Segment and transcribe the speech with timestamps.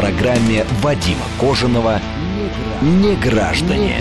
[0.00, 2.00] Программе Вадима Кожаного
[2.80, 3.98] «Не граждане».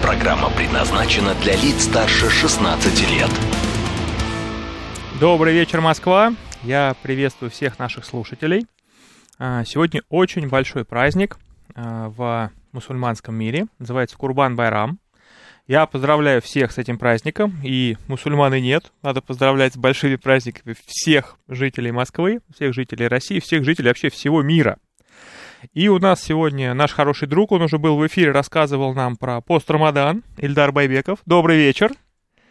[0.00, 3.28] Программа предназначена для лиц старше 16 лет.
[5.18, 6.34] Добрый вечер, Москва.
[6.62, 8.66] Я приветствую всех наших слушателей.
[9.40, 11.36] А, сегодня очень большой праздник
[11.74, 13.66] а, в мусульманском мире.
[13.80, 15.00] Называется Курбан Байрам.
[15.66, 18.92] Я поздравляю всех с этим праздником, и мусульманы нет.
[19.02, 24.42] Надо поздравлять с большими праздниками всех жителей Москвы, всех жителей России, всех жителей вообще всего
[24.42, 24.78] мира.
[25.72, 29.40] И у нас сегодня наш хороший друг, он уже был в эфире, рассказывал нам про
[29.40, 31.20] пост Рамадан, Ильдар Байбеков.
[31.26, 31.92] Добрый вечер.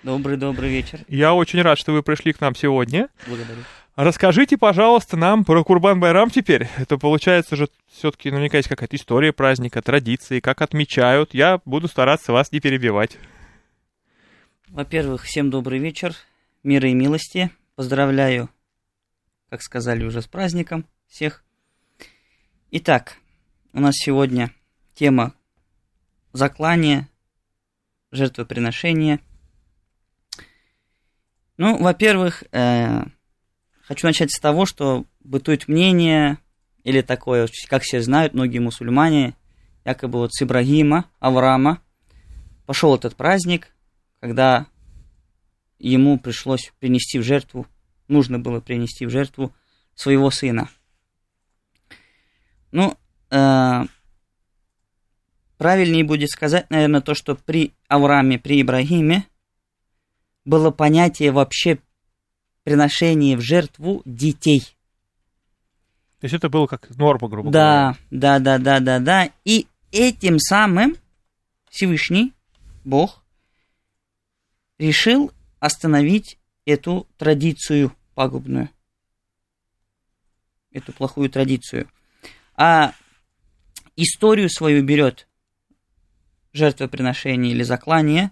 [0.03, 0.99] Добрый-добрый вечер.
[1.07, 3.09] Я очень рад, что вы пришли к нам сегодня.
[3.27, 3.61] Благодарю.
[3.95, 6.67] Расскажите, пожалуйста, нам про Курбан Байрам теперь.
[6.77, 11.33] Это получается же все-таки наверняка есть какая-то история праздника, традиции, как отмечают.
[11.33, 13.17] Я буду стараться вас не перебивать.
[14.67, 16.13] Во-первых, всем добрый вечер,
[16.61, 17.49] мира и милости.
[17.75, 18.49] Поздравляю,
[19.49, 21.43] как сказали уже, с праздником всех.
[22.71, 23.17] Итак,
[23.73, 24.51] у нас сегодня
[24.93, 25.33] тема
[26.33, 27.09] заклания,
[28.11, 29.19] жертвоприношения.
[31.57, 33.03] Ну, во-первых, э,
[33.87, 36.39] Хочу начать с того, что бытует мнение,
[36.83, 39.33] или такое, как все знают, многие мусульмане,
[39.85, 41.81] якобы вот с Ибрагима, Авраама,
[42.65, 43.69] пошел этот праздник,
[44.19, 44.67] когда
[45.79, 47.65] ему пришлось принести в жертву,
[48.09, 49.55] нужно было принести в жертву
[49.95, 50.67] своего сына.
[52.77, 52.95] Ну,
[53.31, 53.85] э,
[55.57, 59.25] правильнее будет сказать, наверное, то, что при Аврааме, при Ибрагиме
[60.45, 61.79] было понятие вообще
[62.63, 64.59] приношение в жертву детей.
[66.19, 67.97] То есть это было как норма, грубо да, говоря.
[68.11, 69.29] Да, да, да, да, да.
[69.43, 70.97] И этим самым
[71.71, 72.31] Всевышний,
[72.85, 73.23] Бог,
[74.77, 78.69] решил остановить эту традицию пагубную,
[80.69, 81.89] эту плохую традицию.
[82.57, 82.93] А
[83.95, 85.27] историю свою берет
[86.53, 88.31] жертвоприношение или заклание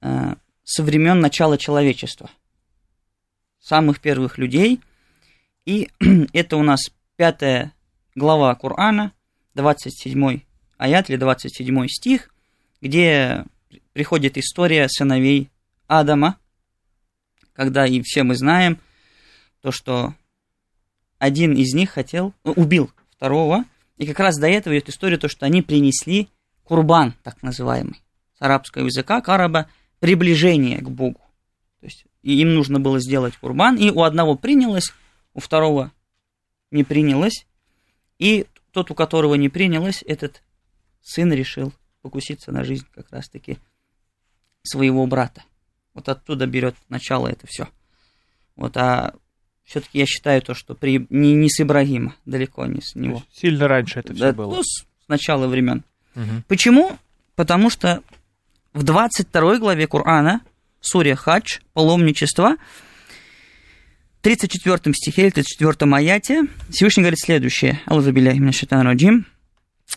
[0.00, 2.30] э, со времен начала человечества–
[3.62, 4.80] самых первых людей.
[5.64, 5.88] И
[6.32, 6.80] это у нас
[7.16, 7.72] пятая
[8.14, 9.12] глава Корана,
[9.54, 10.40] 27
[10.76, 12.34] аят или 27 стих,
[12.80, 13.44] где
[13.92, 15.50] приходит история сыновей
[15.86, 16.38] Адама,
[17.52, 18.80] когда и все мы знаем
[19.60, 20.14] то, что
[21.18, 22.90] один из них хотел, ну, убил
[23.22, 23.64] второго,
[23.98, 26.28] и как раз до этого идет история, то, что они принесли
[26.64, 28.02] курбан, так называемый,
[28.36, 31.20] с арабского языка, к араба, приближение к Богу.
[31.78, 34.92] То есть и им нужно было сделать курбан, и у одного принялось,
[35.34, 35.92] у второго
[36.72, 37.46] не принялось,
[38.18, 40.42] и тот, у которого не принялось, этот
[41.00, 43.58] сын решил покуситься на жизнь как раз-таки
[44.64, 45.44] своего брата.
[45.94, 47.68] Вот оттуда берет начало это все.
[48.56, 49.14] Вот, а
[49.64, 53.22] все-таки я считаю то, что при, не, не с Ибрагима, далеко не с него.
[53.32, 54.56] Сильно раньше это все да, было.
[54.56, 55.84] Ну, с начала времен.
[56.14, 56.44] Угу.
[56.48, 56.98] Почему?
[57.36, 58.02] Потому что
[58.72, 60.40] в 22 главе Корана
[60.80, 62.56] суре Хадж, паломничество,
[64.22, 67.80] 34 стихе, 34 аяте, Всевышний говорит следующее.
[67.86, 69.26] Аллаху билляхи мин шайтан раджим.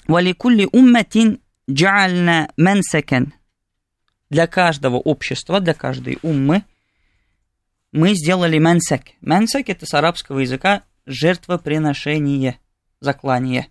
[0.07, 1.39] Валикулли умматин
[1.69, 3.33] джаальна менсекен.
[4.29, 6.63] Для каждого общества, для каждой уммы
[7.95, 9.01] мы сделали менсек.
[9.21, 12.59] Менсек это с арабского языка жертвоприношение,
[12.99, 13.67] заклание.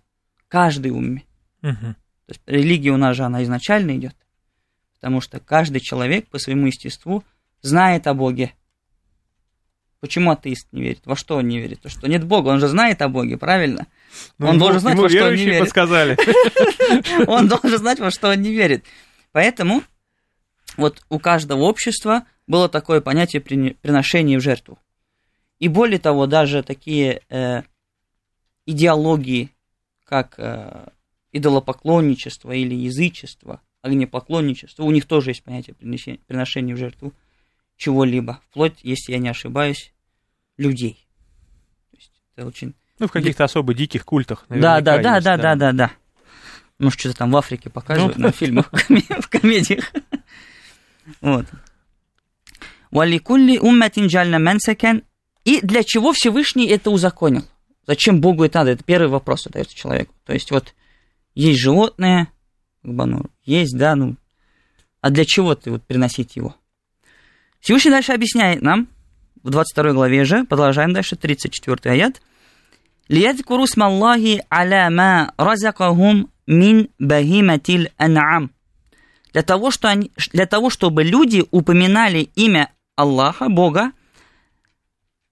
[0.47, 1.23] Каждой умме.
[1.63, 1.73] Угу.
[1.73, 4.15] То есть религия у нас же, она изначально идет
[5.05, 7.23] потому что каждый человек по своему естеству
[7.61, 8.53] знает о Боге.
[9.99, 11.01] Почему атеист не верит?
[11.05, 11.81] Во что он не верит?
[11.81, 13.85] То, что нет Бога, он же знает о Боге, правильно?
[14.39, 15.59] Ну, он должен знать, во что он не верит.
[15.59, 16.17] подсказали.
[17.27, 18.83] Он должен знать, во что он не верит.
[19.31, 19.83] Поэтому
[20.75, 24.79] вот у каждого общества было такое понятие приношения в жертву.
[25.59, 27.63] И более того, даже такие э,
[28.65, 29.51] идеологии,
[30.03, 30.89] как э,
[31.31, 37.13] идолопоклонничество или язычество, огнепоклонничество, у них тоже есть понятие приношения в жертву
[37.77, 39.93] чего-либо, вплоть, если я не ошибаюсь,
[40.57, 41.07] людей.
[41.91, 42.73] То есть это очень...
[42.99, 45.91] Ну, в каких-то особо диких культах, Да, да, да, да, да, да, да.
[46.79, 48.27] Ну, что-то там в Африке показывают ну.
[48.27, 48.71] на фильмах,
[49.19, 49.91] в комедиях.
[51.21, 51.45] Вот.
[52.91, 55.03] Валикулли умматин джальна менсакен.
[55.43, 57.45] И для чего Всевышний это узаконил?
[57.87, 58.71] Зачем Богу это надо?
[58.71, 60.13] Это первый вопрос задается человеку.
[60.25, 60.73] То есть вот
[61.35, 62.29] есть животное,
[62.81, 64.15] как бы оно есть, да, ну,
[65.01, 66.55] а для чего ты вот приносить его?
[67.59, 68.87] Всевышний дальше объясняет нам,
[69.43, 72.21] в 22 главе же, продолжаем дальше, 34 аят.
[73.07, 78.49] «Лиядкуру смаллахи аля ма разакахум мин бахиматиль ан'ам».
[79.31, 83.91] Для того, что они, для того, чтобы люди упоминали имя Аллаха, Бога,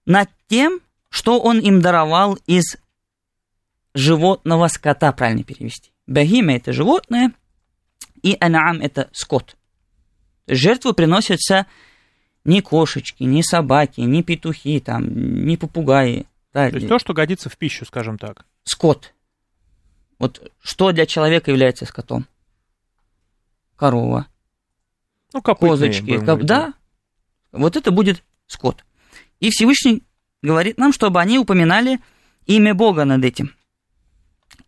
[0.06, 2.76] над тем, что Он им даровал из
[3.94, 5.92] животного скота, правильно перевести.
[6.06, 7.32] Бахима– это животное,
[8.22, 9.56] и анаам– это скот.
[10.46, 11.66] Жертвы приносятся
[12.44, 16.26] не кошечки, не собаки, не петухи, там, не попугаи.
[16.52, 18.44] Да, то есть то, что годится в пищу, скажем так.
[18.64, 19.14] Скот.
[20.18, 22.26] Вот что для человека является скотом?
[23.76, 24.26] Корова.
[25.32, 26.24] Ну, козочки.
[26.24, 26.42] Коп...
[26.42, 26.74] Да.
[27.54, 28.84] Вот это будет скот.
[29.40, 30.02] И Всевышний
[30.42, 32.00] говорит нам, чтобы они упоминали
[32.46, 33.54] имя Бога над этим.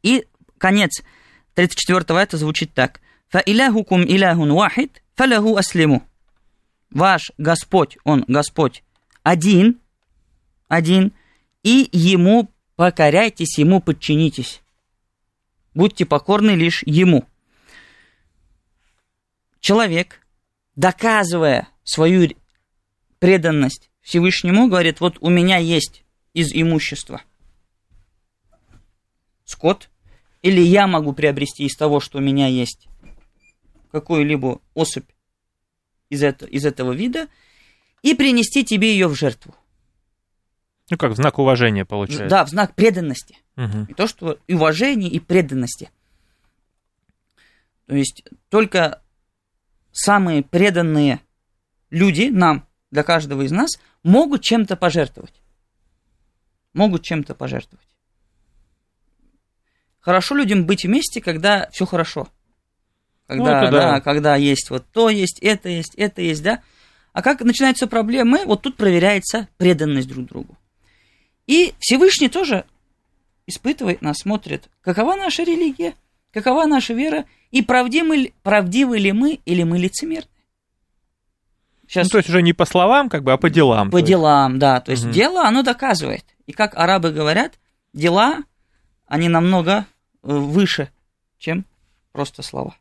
[0.02, 0.26] И
[0.58, 1.02] конец
[1.56, 3.00] 34-го это звучит так.
[3.28, 6.06] «Фаиляхукум иляхун вахид, фаляху аслиму».
[6.90, 8.84] Ваш Господь, Он Господь
[9.24, 9.80] один,
[10.68, 11.12] один,
[11.64, 14.62] и Ему покоряйтесь, Ему подчинитесь.
[15.74, 17.26] Будьте покорны лишь Ему.
[19.58, 20.20] Человек,
[20.76, 22.30] доказывая свою
[23.18, 27.22] преданность Всевышнему, говорит, вот у меня есть из имущества
[29.44, 29.90] скот,
[30.42, 32.88] или я могу приобрести из того, что у меня есть
[33.90, 35.08] какую-либо особь
[36.10, 37.28] из, это, из этого вида,
[38.02, 39.54] и принести тебе ее в жертву.
[40.90, 42.28] Ну как, в знак уважения получается.
[42.28, 43.38] Да, в знак преданности.
[43.56, 43.86] Угу.
[43.88, 45.90] И то, что и уважения, и преданности.
[47.86, 49.02] То есть только
[49.92, 51.20] самые преданные
[51.90, 55.34] люди нам, для каждого из нас, могут чем-то пожертвовать.
[56.72, 57.86] Могут чем-то пожертвовать.
[60.00, 62.28] Хорошо людям быть вместе, когда все хорошо.
[63.26, 63.70] Когда, ну, да.
[63.70, 66.62] да, когда есть вот то есть, это есть, это есть, да.
[67.12, 70.56] А как начинаются проблемы, вот тут проверяется преданность друг другу.
[71.46, 72.64] И Всевышний тоже
[73.46, 75.94] испытывает нас, смотрит, какова наша религия,
[76.32, 80.28] какова наша вера, и правдивы, правдивы ли мы, или мы лицемерны.
[81.88, 82.06] Сейчас...
[82.06, 83.90] Ну, то есть уже не по словам, как бы, а по делам.
[83.90, 84.60] По делам, есть.
[84.60, 84.80] да.
[84.80, 85.12] То есть угу.
[85.12, 86.24] дело, оно доказывает.
[86.46, 87.58] И как арабы говорят,
[87.92, 88.44] дела,
[89.06, 89.86] они намного
[90.22, 90.90] э, выше,
[91.38, 91.64] чем
[92.12, 92.76] просто слова.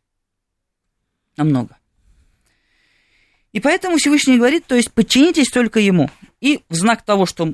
[1.38, 1.78] Намного.
[3.52, 6.10] И поэтому Всевышний говорит, то есть подчинитесь только Ему.
[6.42, 7.54] И в знак того, что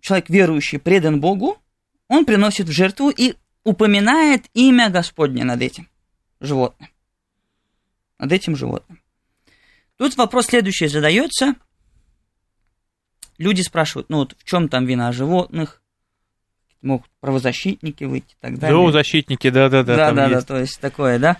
[0.00, 1.56] человек верующий предан Богу,
[2.08, 3.34] он приносит в жертву и
[3.64, 5.88] упоминает имя Господне над этим
[6.40, 6.88] животным.
[8.18, 9.00] Над этим животным.
[10.00, 11.56] Тут вопрос следующий задается.
[13.36, 15.82] Люди спрашивают, ну вот в чем там вина животных,
[16.80, 18.78] могут правозащитники выйти и так далее.
[18.78, 19.96] Зоозащитники, да-да-да.
[19.96, 21.36] Да-да-да, то есть такое, да.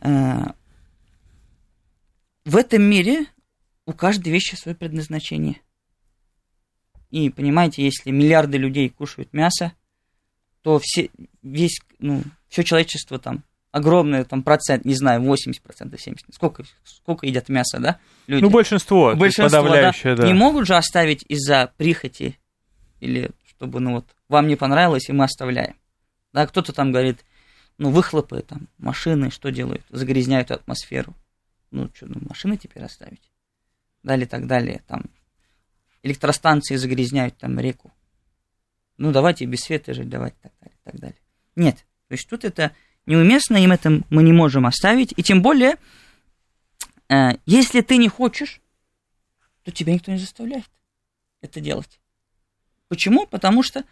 [0.00, 0.54] А,
[2.44, 3.26] в этом мире
[3.86, 5.60] у каждой вещи свое предназначение.
[7.10, 9.72] И понимаете, если миллиарды людей кушают мясо,
[10.62, 11.10] то все,
[11.42, 13.42] весь, ну, все человечество там,
[13.72, 18.42] огромный там процент, не знаю, 80%, 70%, сколько, сколько едят мясо, да, люди?
[18.42, 20.22] Ну, большинство, большинство подавляющее, да.
[20.22, 20.28] да.
[20.28, 22.38] Не могут же оставить из-за прихоти
[23.00, 25.76] или чтобы, ну вот, вам не понравилось, и мы оставляем.
[26.32, 27.24] Да, кто-то там говорит,
[27.76, 29.84] ну, выхлопы, там, машины, что делают?
[29.90, 31.14] Загрязняют атмосферу.
[31.70, 33.30] Ну, что, ну, машины теперь оставить?
[34.02, 35.04] Далее, так далее, там,
[36.02, 37.92] электростанции загрязняют там реку.
[38.96, 41.18] Ну, давайте без света жить, давайте так далее, так далее.
[41.54, 41.76] Нет,
[42.08, 42.74] то есть тут это
[43.10, 45.76] неуместно, им это мы не можем оставить, и тем более,
[47.08, 48.60] э, если ты не хочешь,
[49.64, 50.64] то тебя никто не заставляет
[51.42, 52.00] это делать.
[52.88, 53.26] Почему?
[53.26, 53.84] Потому что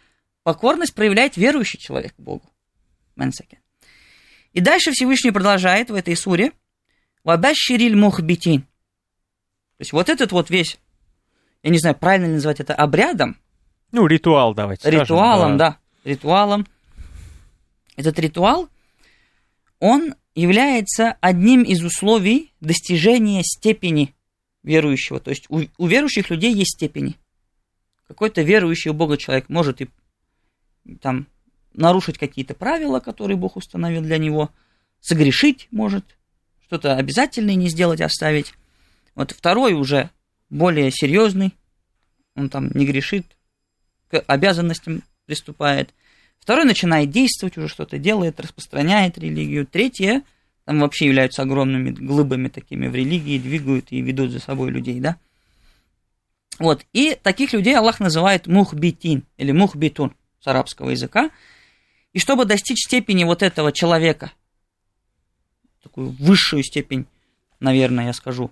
[0.43, 2.49] покорность проявляет верующий человек Богу.
[4.53, 6.51] И дальше Всевышний продолжает в этой суре.
[7.23, 8.61] Вабашириль мухбитин.
[8.61, 10.79] То есть вот этот вот весь,
[11.63, 13.37] я не знаю, правильно ли назвать это обрядом.
[13.91, 15.69] Ну, ритуал давайте Ритуалом, скажем, да.
[15.69, 16.67] да, ритуалом.
[17.95, 18.69] Этот ритуал,
[19.79, 24.13] он является одним из условий достижения степени
[24.63, 25.19] верующего.
[25.19, 27.15] То есть у, у верующих людей есть степени.
[28.07, 29.89] Какой-то верующий в Бога человек может и
[31.01, 31.27] там
[31.73, 34.49] нарушить какие-то правила, которые Бог установил для него,
[34.99, 36.03] согрешить может,
[36.65, 38.53] что-то обязательное не сделать, оставить.
[39.15, 40.09] Вот второй уже
[40.49, 41.53] более серьезный,
[42.35, 43.25] он там не грешит,
[44.09, 45.93] к обязанностям приступает.
[46.39, 49.67] Второй начинает действовать, уже что-то делает, распространяет религию.
[49.67, 50.23] Третье,
[50.65, 55.17] там вообще являются огромными глыбами такими в религии, двигают и ведут за собой людей, да.
[56.59, 61.31] Вот, и таких людей Аллах называет мухбитин или мухбитун с арабского языка.
[62.11, 64.31] И чтобы достичь степени вот этого человека,
[65.81, 67.05] такую высшую степень,
[67.59, 68.51] наверное, я скажу,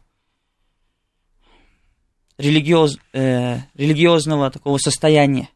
[2.37, 5.49] религиоз, э, религиозного такого состояния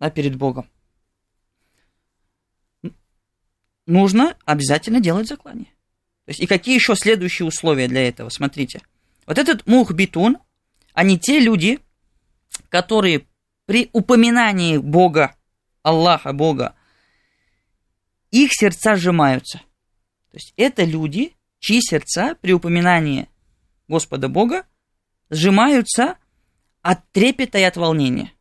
[0.00, 0.68] да, перед Богом,
[3.86, 5.66] нужно обязательно делать заклание.
[6.24, 8.28] То есть, и какие еще следующие условия для этого?
[8.28, 8.80] Смотрите.
[9.26, 10.38] Вот этот мухбитун,
[10.94, 11.80] они те люди,
[12.68, 13.26] которые
[13.66, 15.34] при упоминании Бога,
[15.82, 16.74] Аллаха, Бога,
[18.30, 19.58] их сердца сжимаются.
[20.30, 23.28] То есть это люди, чьи сердца при упоминании
[23.88, 24.64] Господа Бога
[25.30, 26.16] сжимаются
[26.82, 28.32] от трепета и от волнения.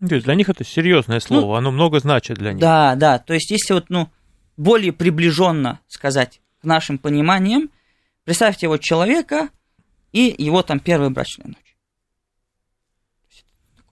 [0.00, 2.60] То есть для них это серьезное слово, ну, оно много значит для них.
[2.60, 3.18] Да, да.
[3.18, 4.10] То есть если вот, ну,
[4.56, 7.70] более приближенно сказать к нашим пониманиям,
[8.24, 9.48] представьте вот человека
[10.12, 11.76] и его там первая брачная ночь.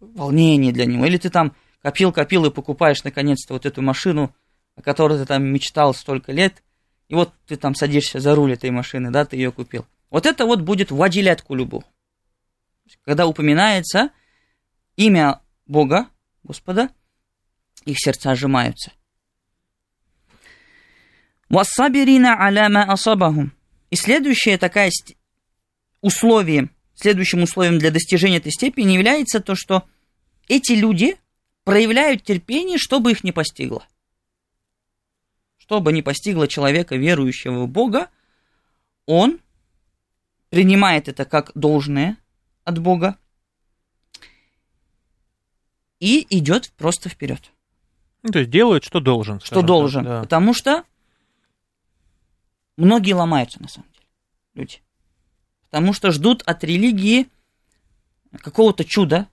[0.00, 1.04] Волнение для него.
[1.04, 4.34] Или ты там копил-копил и покупаешь наконец-то вот эту машину,
[4.76, 6.62] о которой ты там мечтал столько лет,
[7.08, 9.86] и вот ты там садишься за руль этой машины, да, ты ее купил.
[10.10, 11.84] Вот это вот будет вадилят кулюбу.
[13.04, 14.10] Когда упоминается
[14.96, 16.08] имя Бога,
[16.42, 16.90] Господа,
[17.84, 18.92] их сердца сжимаются.
[21.52, 23.52] Вассабирина аляма асабахум.
[23.90, 24.90] И следующее такая
[26.00, 29.86] условие, следующим условием для достижения этой степени является то, что
[30.48, 31.18] эти люди
[31.64, 33.86] проявляют терпение, чтобы их не постигло.
[35.58, 38.08] Чтобы не постигло человека, верующего в Бога,
[39.04, 39.38] он
[40.48, 42.16] принимает это как должное
[42.64, 43.18] от Бога
[46.00, 47.52] и идет просто вперед.
[48.22, 49.38] Ну, то есть делает, что должен.
[49.40, 50.04] Что должен.
[50.04, 50.22] Да.
[50.22, 50.84] Потому что
[52.76, 54.06] Многие ломаются, на самом деле,
[54.54, 54.82] люди.
[55.70, 57.28] Потому что ждут от религии
[58.40, 59.28] какого-то чуда.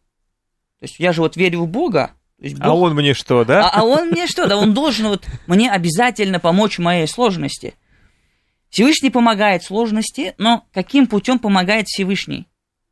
[0.79, 2.13] То есть я же вот верю в Бога.
[2.38, 3.67] Бог, а он мне что, да?
[3.67, 4.48] А, а он мне что?
[4.48, 7.75] Да он должен вот мне обязательно помочь в моей сложности.
[8.69, 12.48] Всевышний помогает сложности, но каким путем помогает Всевышний?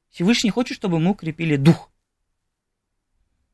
[0.10, 1.89] Всевышний хочет, чтобы мы укрепили дух.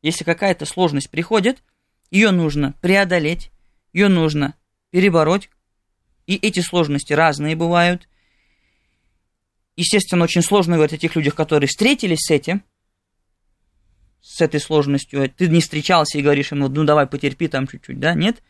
[0.02, 1.62] Если какая-то сложность приходит,
[2.10, 3.52] ее нужно преодолеть,
[3.92, 4.56] ее нужно
[4.90, 5.50] перебороть,
[6.28, 8.08] и эти сложности разные бывают.
[9.76, 12.64] Естественно, очень сложно говорить о тех людях, которые встретились с этим,
[14.22, 15.30] с этой сложностью.
[15.30, 18.14] Ты не встречался и говоришь ему, ну давай потерпи там чуть-чуть, да?
[18.14, 18.42] Нет.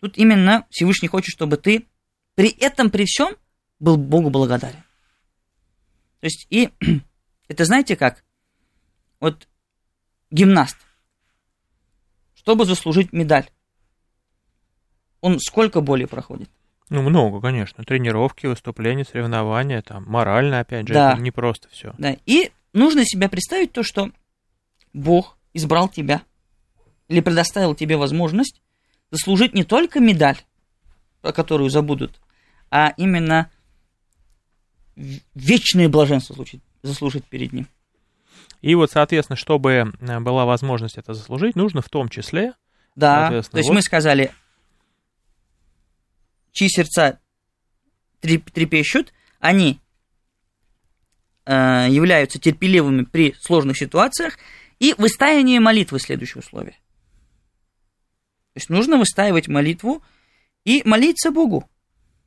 [0.00, 1.86] Тут именно Всевышний хочет, чтобы ты
[2.34, 3.36] при этом, при всем
[3.78, 4.82] был Богу благодарен.
[6.20, 6.70] То есть, и
[7.48, 8.24] это знаете как?
[9.20, 9.48] Вот
[10.30, 10.76] гимнаст,
[12.34, 13.48] чтобы заслужить медаль,
[15.20, 16.50] он сколько боли проходит?
[16.92, 17.84] Ну, много, конечно.
[17.84, 21.12] Тренировки, выступления, соревнования, там, морально, опять же, да.
[21.12, 21.94] это не просто все.
[21.96, 24.10] Да, и нужно себе представить то, что
[24.92, 26.20] Бог избрал тебя
[27.08, 28.60] или предоставил тебе возможность
[29.10, 30.36] заслужить не только медаль,
[31.22, 32.20] про которую забудут,
[32.70, 33.50] а именно
[34.94, 37.68] вечное блаженство заслужить, заслужить перед ним.
[38.60, 42.52] И вот, соответственно, чтобы э, была возможность это заслужить, нужно в том числе...
[42.96, 43.76] Да, то есть вот...
[43.76, 44.30] мы сказали,
[46.52, 47.18] чьи сердца
[48.20, 49.80] трепещут, они
[51.44, 54.38] э, являются терпеливыми при сложных ситуациях,
[54.78, 56.76] и выстаивание молитвы следующее условие.
[58.52, 60.02] То есть нужно выстаивать молитву
[60.64, 61.68] и молиться Богу.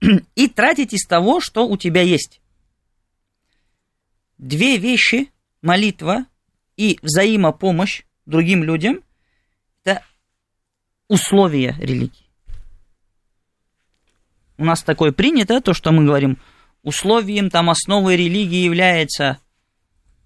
[0.35, 2.41] И тратить из того, что у тебя есть.
[4.37, 6.25] Две вещи, молитва
[6.75, 9.01] и взаимопомощь другим людям,
[9.83, 10.03] это
[11.07, 12.24] условия религии
[14.57, 16.37] у нас такое принято, то, что мы говорим,
[16.83, 19.39] условием, там, основой религии является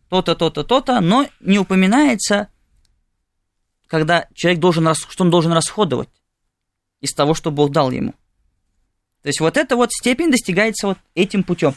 [0.09, 2.49] то-то, то-то, то-то, но не упоминается,
[3.87, 6.09] когда человек должен, что он должен расходовать
[7.01, 8.13] из того, что Бог дал ему.
[9.21, 11.73] То есть вот эта вот степень достигается вот этим путем.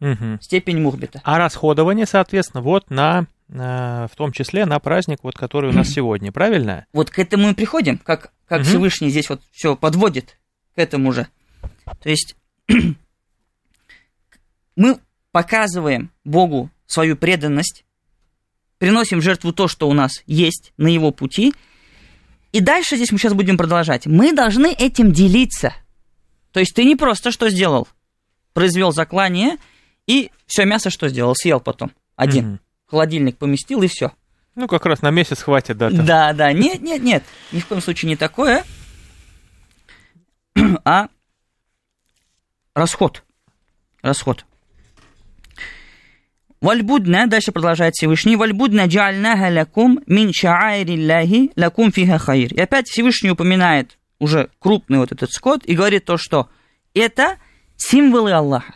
[0.00, 0.38] Угу.
[0.40, 1.20] Степень мухбита.
[1.24, 6.32] А расходование, соответственно, вот на, в том числе на праздник, вот, который у нас сегодня,
[6.32, 6.86] правильно?
[6.92, 8.68] Вот к этому мы приходим, как, как угу.
[8.68, 10.38] Всевышний здесь вот все подводит
[10.74, 11.26] к этому же.
[12.00, 12.36] То есть
[14.76, 14.98] мы
[15.32, 17.84] показываем Богу свою преданность,
[18.78, 21.54] приносим в жертву то, что у нас есть на его пути,
[22.52, 24.06] и дальше здесь мы сейчас будем продолжать.
[24.06, 25.74] Мы должны этим делиться.
[26.52, 27.86] То есть ты не просто что сделал?
[28.54, 29.56] Произвел заклание,
[30.06, 31.34] и все мясо что сделал?
[31.34, 31.92] Съел потом.
[32.14, 32.52] Один.
[32.52, 32.58] Угу.
[32.86, 34.12] холодильник поместил, и все.
[34.54, 35.90] Ну, как раз на месяц хватит, да?
[35.90, 36.06] Там.
[36.06, 36.52] Да, да.
[36.52, 37.24] Нет, нет, нет.
[37.52, 38.64] Ни в коем случае не такое.
[40.84, 41.08] А
[42.76, 43.24] расход.
[44.02, 44.44] Расход.
[46.60, 52.52] Вальбудна, дальше продолжает Всевышний, вальбудна джальнаха лакум мин шаайриллахи лакум фиха хайр.
[52.54, 56.48] И опять Всевышний упоминает уже крупный вот этот скот и говорит то, что
[56.94, 57.38] это
[57.76, 58.72] символы Аллаха.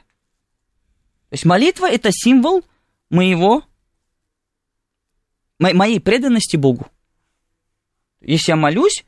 [1.29, 2.65] То есть молитва это символ
[3.09, 3.65] моего,
[5.59, 6.89] моей преданности Богу.
[8.21, 9.05] Если я молюсь,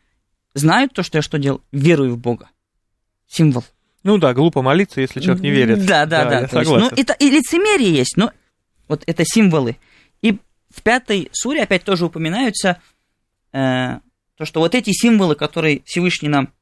[0.55, 2.51] знают то, что я что делаю, верую в Бога.
[3.27, 3.65] Символ.
[4.03, 5.87] Ну да, глупо молиться, если человек не верит.
[5.87, 6.49] Да, да, да.
[6.51, 8.33] да есть, ну, это и лицемерие есть, но
[8.89, 9.77] вот это символы.
[10.23, 10.39] И
[10.71, 12.81] в пятой суре опять тоже упоминаются
[13.53, 14.01] э,
[14.37, 16.53] то, что вот эти символы, которые Всевышний нам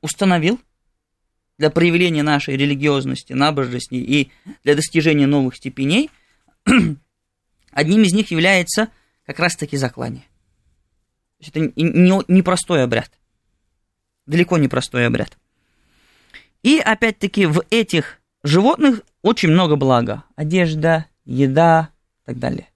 [0.00, 0.60] установил
[1.58, 4.30] для проявления нашей религиозности, набожности и
[4.64, 6.10] для достижения новых степеней,
[7.70, 8.88] одним из них является
[9.26, 10.24] как раз-таки заклание.
[11.46, 13.10] Это не простой обряд.
[14.26, 15.36] Далеко не простой обряд.
[16.64, 20.24] И опять-таки в этих животных очень много блага.
[20.34, 21.90] Одежда, еда
[22.22, 22.68] и так далее.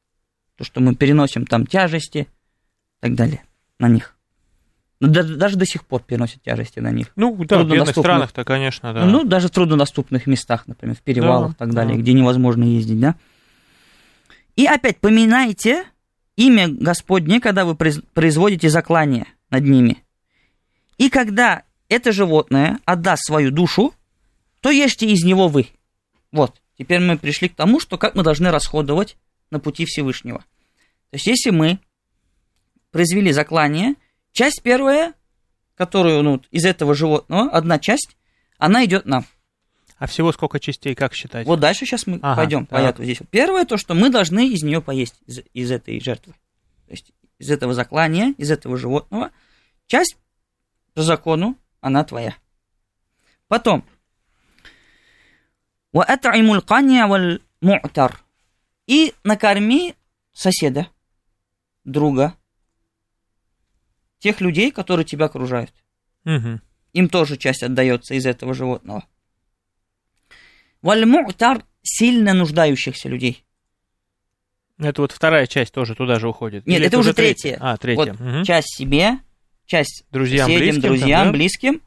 [0.56, 2.26] То, что мы переносим там тяжести и
[3.00, 3.42] так далее
[3.78, 4.14] на них.
[5.00, 7.12] Ну, даже, даже до сих пор переносят тяжести на них.
[7.16, 9.06] Ну, да, в бедных странах-то, конечно, да.
[9.06, 12.02] Ну, даже в труднодоступных местах, например, в перевалах и да, так далее, да.
[12.02, 13.14] где невозможно ездить, да.
[14.54, 15.84] И опять поминайте
[16.36, 20.04] имя Господне, когда вы производите заклание над ними.
[20.98, 23.94] И когда это животное отдаст свою душу,
[24.60, 25.68] то ешьте из него вы.
[26.32, 29.16] Вот, теперь мы пришли к тому, что как мы должны расходовать
[29.50, 30.40] на пути Всевышнего.
[31.10, 31.78] То есть, если мы
[32.90, 33.94] произвели заклание,
[34.32, 35.14] часть первая,
[35.74, 38.16] которую ну, из этого животного, одна часть,
[38.58, 39.24] она идет нам.
[39.96, 41.46] А всего сколько частей, как считать?
[41.46, 43.18] Вот дальше сейчас мы ага, пойдем по ряду здесь.
[43.30, 46.34] Первое, то, что мы должны из нее поесть, из, из этой жертвы.
[46.86, 49.30] То есть из этого заклания, из этого животного.
[49.86, 50.16] Часть
[50.94, 52.36] по закону она твоя.
[53.48, 53.84] Потом.
[58.86, 59.94] И накорми
[60.32, 60.88] соседа,
[61.84, 62.34] друга,
[64.18, 65.72] тех людей, которые тебя окружают.
[66.24, 66.60] Угу.
[66.92, 69.06] Им тоже часть отдается из этого животного.
[70.82, 73.44] Вальму'тар сильно нуждающихся людей.
[74.78, 76.66] Это вот вторая часть тоже туда же уходит.
[76.66, 77.58] Нет, Или это, это уже третья.
[77.60, 78.12] А, третья.
[78.12, 78.44] Вот угу.
[78.44, 79.18] часть себе,
[79.68, 81.32] часть друзьям, соседям, близким, друзьям, да?
[81.32, 81.82] близким,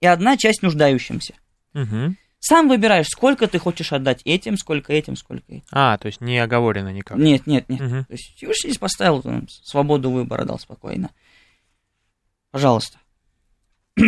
[0.00, 1.34] и одна часть нуждающимся.
[1.74, 2.14] Угу.
[2.38, 5.64] Сам выбираешь, сколько ты хочешь отдать этим, сколько этим, сколько этим.
[5.70, 7.18] А, то есть не оговорено никак.
[7.18, 7.80] Нет, нет, нет.
[7.80, 8.04] Угу.
[8.04, 11.10] То есть Всевышний здесь поставил там, свободу выбора, дал спокойно.
[12.50, 12.98] Пожалуйста.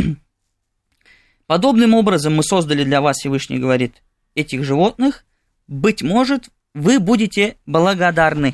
[1.47, 4.03] Подобным образом мы создали для вас, Всевышний говорит,
[4.35, 5.25] этих животных,
[5.67, 8.53] быть может, вы будете благодарны.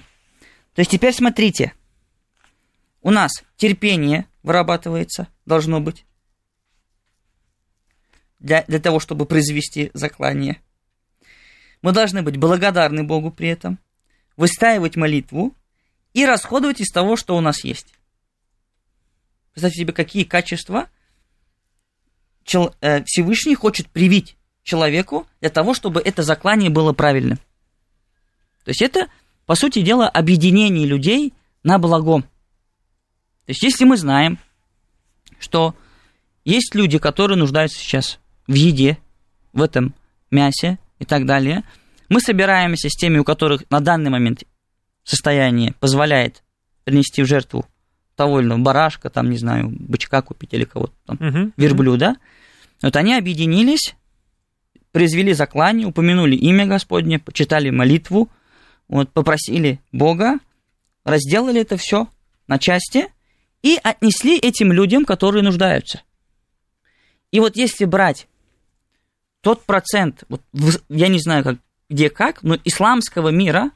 [0.75, 1.75] То есть теперь смотрите,
[3.03, 6.05] у нас терпение вырабатывается, должно быть,
[8.39, 10.61] для, для того, чтобы произвести заклание.
[11.83, 13.79] Мы должны быть благодарны Богу при этом,
[14.37, 15.55] выстаивать молитву
[16.15, 17.95] и расходовать из того, что у нас есть.
[19.53, 20.89] Представьте себе, какие качества
[22.81, 27.39] э, Всевышний хочет привить человеку для того, чтобы это заклание было правильным.
[28.65, 29.09] То есть это,
[29.45, 31.35] по сути дела, объединение людей
[31.65, 32.25] на благом.
[33.47, 34.39] То есть если мы знаем,
[35.39, 35.75] что
[36.45, 38.99] есть люди, которые нуждаются сейчас в еде,
[39.53, 39.95] в этом
[40.31, 41.65] мясе и так далее,
[42.09, 44.45] мы собираемся с теми, у которых на данный момент
[45.05, 46.43] состояние позволяет
[46.85, 47.67] принести в жертву
[48.17, 51.53] того или иного барашка, там, не знаю, бычка купить или кого-то там, uh-huh.
[51.57, 52.17] верблюда.
[52.83, 53.95] Вот они объединились,
[54.93, 58.29] произвели заклание, упомянули имя Господне, почитали молитву,
[58.89, 60.39] вот, попросили Бога,
[61.05, 62.09] разделали это все
[62.47, 63.09] на части
[63.63, 66.03] и отнесли этим людям, которые нуждаются.
[67.31, 68.29] И вот если брать
[69.41, 70.43] тот процент, вот,
[70.89, 73.71] я не знаю, как, где как, но исламского мира,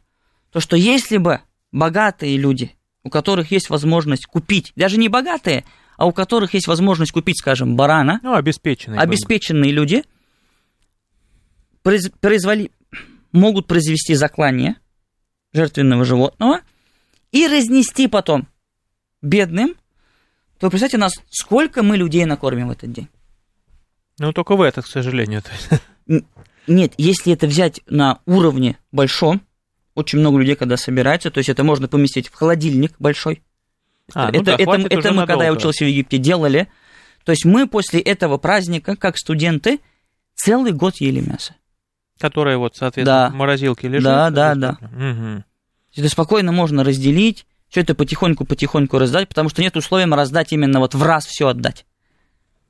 [0.52, 1.40] то что если бы
[1.72, 5.64] богатые люди у которых есть возможность купить, даже не богатые,
[5.96, 8.18] а у которых есть возможность купить, скажем, барана.
[8.24, 8.98] Ну, обеспеченные.
[8.98, 10.02] Обеспеченные люди
[11.84, 12.72] произволи,
[13.30, 14.74] могут произвести заклание
[15.52, 16.62] жертвенного животного
[17.30, 18.48] и разнести потом
[19.22, 19.74] бедным,
[20.58, 23.08] то представьте нас, сколько мы людей накормим в этот день.
[24.18, 25.42] Ну, только в этот, к сожалению.
[26.66, 29.42] Нет, если это взять на уровне большом,
[29.94, 33.42] очень много людей, когда собираются, то есть это можно поместить в холодильник большой.
[34.14, 35.26] А, это ну да, это, это мы, надолго.
[35.26, 36.68] когда я учился в Египте, делали.
[37.24, 39.80] То есть мы после этого праздника, как студенты,
[40.34, 41.54] целый год ели мясо.
[42.18, 43.30] Которое вот, соответственно, да.
[43.30, 44.04] в морозилке лежит.
[44.04, 44.78] Да, да, да.
[44.80, 45.44] Угу.
[45.96, 50.94] Это спокойно можно разделить, все это потихоньку-потихоньку раздать, потому что нет условия раздать именно вот
[50.94, 51.84] в раз все отдать.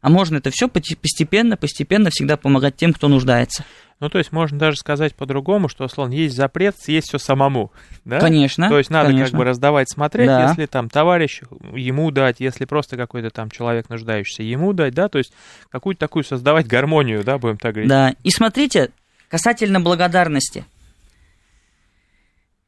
[0.00, 3.64] А можно это все постепенно, постепенно всегда помогать тем, кто нуждается.
[3.98, 7.72] Ну, то есть можно даже сказать по-другому, что, условно, есть запрет съесть все самому.
[8.04, 8.20] Да?
[8.20, 8.68] Конечно.
[8.68, 9.30] То есть надо конечно.
[9.30, 10.48] как бы раздавать, смотреть, Да.
[10.48, 11.40] если там товарищ
[11.74, 15.32] ему дать, если просто какой-то там человек нуждающийся ему дать, да, то есть
[15.70, 17.88] какую-то такую создавать гармонию, да, будем так говорить.
[17.88, 18.14] Да.
[18.22, 18.90] И смотрите,
[19.28, 20.66] касательно благодарности.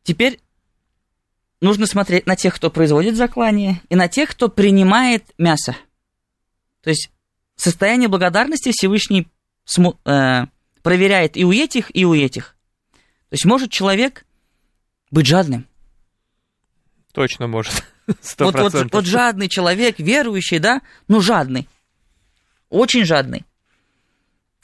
[0.03, 0.41] Теперь
[1.61, 5.77] нужно смотреть на тех, кто производит заклание, и на тех, кто принимает мясо.
[6.83, 7.11] То есть
[7.57, 9.29] состояние благодарности Всевышний
[10.05, 10.47] э,
[10.83, 12.57] проверяет и у этих, и у этих.
[13.29, 14.25] То есть может человек
[15.11, 15.67] быть жадным.
[17.13, 17.85] Точно может.
[18.21, 21.69] Сто Вот, вот, вот жадный человек, верующий, да, ну жадный,
[22.71, 23.45] очень жадный.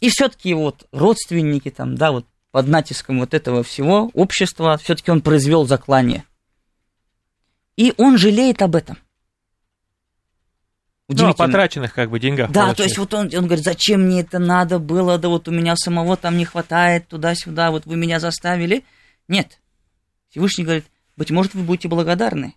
[0.01, 5.21] И все-таки вот родственники там, да, вот под натиском вот этого всего общества, все-таки он
[5.21, 6.25] произвел заклание.
[7.77, 8.99] И он жалеет об этом.
[11.09, 12.51] Ну, о потраченных как бы деньгах.
[12.51, 12.77] Да, получается.
[12.77, 15.77] то есть вот он, он говорит, зачем мне это надо было, да вот у меня
[15.77, 18.85] самого там не хватает, туда-сюда, вот вы меня заставили.
[19.29, 19.61] Нет.
[20.31, 22.55] Всевышний говорит, быть может, вы будете благодарны.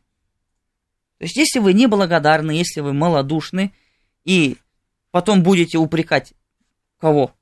[1.18, 3.74] То есть, если вы не благодарны, если вы малодушны,
[4.24, 4.58] и
[5.12, 6.34] потом будете упрекать
[7.00, 7.34] кого?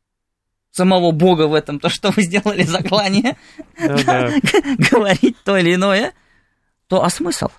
[0.72, 3.38] Самого Бога в этом, то, что вы сделали заклание,
[3.78, 4.32] Да-да.
[4.92, 6.14] говорить то или иное,
[6.88, 7.50] то а смысл?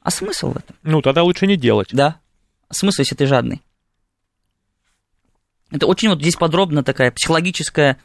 [0.00, 0.76] А смысл в этом?
[0.82, 1.88] Ну, тогда лучше не делать.
[1.92, 2.20] Да.
[2.68, 3.62] А смысл, если ты жадный?
[5.70, 7.98] Это очень вот здесь подробно такая психологическая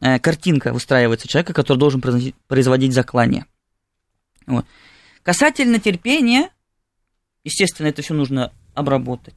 [0.00, 3.46] э, картинка выстраивается человека, который должен производить, производить заклание.
[4.46, 4.66] Вот.
[5.22, 6.50] Касательно терпения,
[7.44, 9.36] естественно, это все нужно обработать.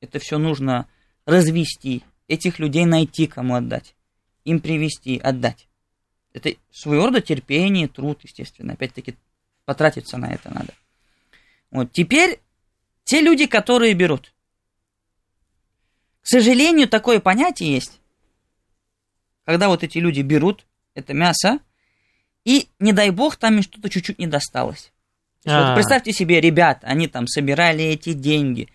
[0.00, 0.88] Это все нужно
[1.26, 2.02] развести.
[2.26, 3.94] Этих людей найти, кому отдать.
[4.44, 5.68] Им привести, отдать.
[6.32, 8.74] Это своего рода терпение, труд, естественно.
[8.74, 9.16] Опять-таки,
[9.64, 10.72] потратиться на это надо.
[11.70, 11.92] Вот.
[11.92, 12.40] Теперь
[13.04, 14.34] те люди, которые берут.
[16.22, 18.00] К сожалению, такое понятие есть,
[19.44, 21.60] когда вот эти люди берут это мясо,
[22.44, 24.92] и, не дай бог, там им что-то чуть-чуть не досталось.
[25.44, 25.74] Вот А.
[25.74, 28.68] представьте себе, ребят, они там собирали эти деньги,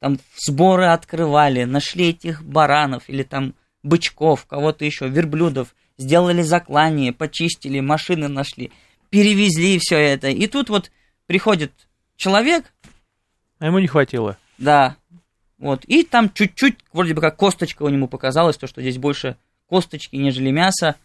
[0.00, 7.80] там сборы открывали, нашли этих баранов или там бычков, кого-то еще, верблюдов, сделали заклание, почистили,
[7.80, 8.70] машины нашли,
[9.10, 10.28] перевезли все это.
[10.28, 10.90] И тут вот
[11.26, 11.87] приходит
[12.18, 12.70] человек,
[13.58, 14.36] А ему не хватило.
[14.58, 14.96] да,
[15.56, 19.36] вот, и там чуть-чуть, вроде бы как косточка у него показалась, то, что здесь больше
[19.66, 20.96] косточки, нежели мяса.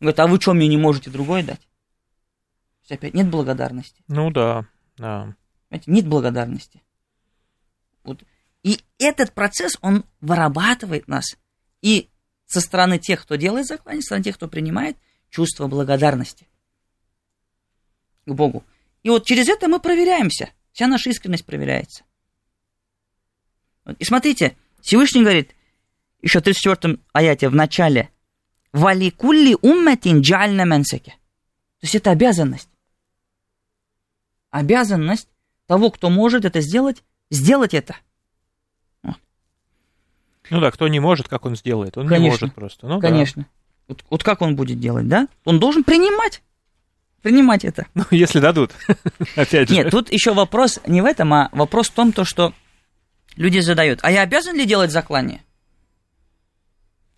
[0.00, 1.60] Говорит, а вы что, мне не можете другое дать?
[1.60, 4.02] То есть опять нет благодарности.
[4.08, 4.66] Ну да,
[4.98, 5.34] да.
[5.68, 6.82] Понимаете, нет благодарности.
[8.04, 8.22] Вот.
[8.62, 11.36] И этот процесс, он вырабатывает нас.
[11.80, 12.10] И
[12.46, 14.96] со стороны тех, кто делает заклание, со стороны тех, кто принимает,
[15.30, 16.46] чувство благодарности
[18.26, 18.62] к Богу.
[19.02, 20.50] И вот через это мы проверяемся.
[20.72, 22.04] Вся наша искренность проверяется.
[23.98, 25.54] И смотрите, Всевышний говорит,
[26.20, 28.10] еще в 34 аяте в начале,
[28.72, 31.12] «Вали кулли умметин джальна менсеке».
[31.80, 32.68] То есть это обязанность.
[34.50, 35.28] Обязанность
[35.66, 37.96] того, кто может это сделать, сделать это.
[40.50, 41.96] Ну да, кто не может, как он сделает?
[41.96, 42.46] Он не Конечно.
[42.46, 42.86] может просто.
[42.86, 43.08] Ну, да.
[43.08, 43.46] Конечно.
[43.88, 45.28] Вот, вот как он будет делать, да?
[45.44, 46.42] Он должен принимать.
[47.22, 47.86] Принимать это.
[47.94, 48.72] Ну, если дадут.
[49.36, 49.74] Опять же.
[49.74, 52.52] Нет, тут еще вопрос не в этом, а вопрос в том, то, что
[53.36, 54.00] люди задают.
[54.02, 55.42] А я обязан ли делать заклание?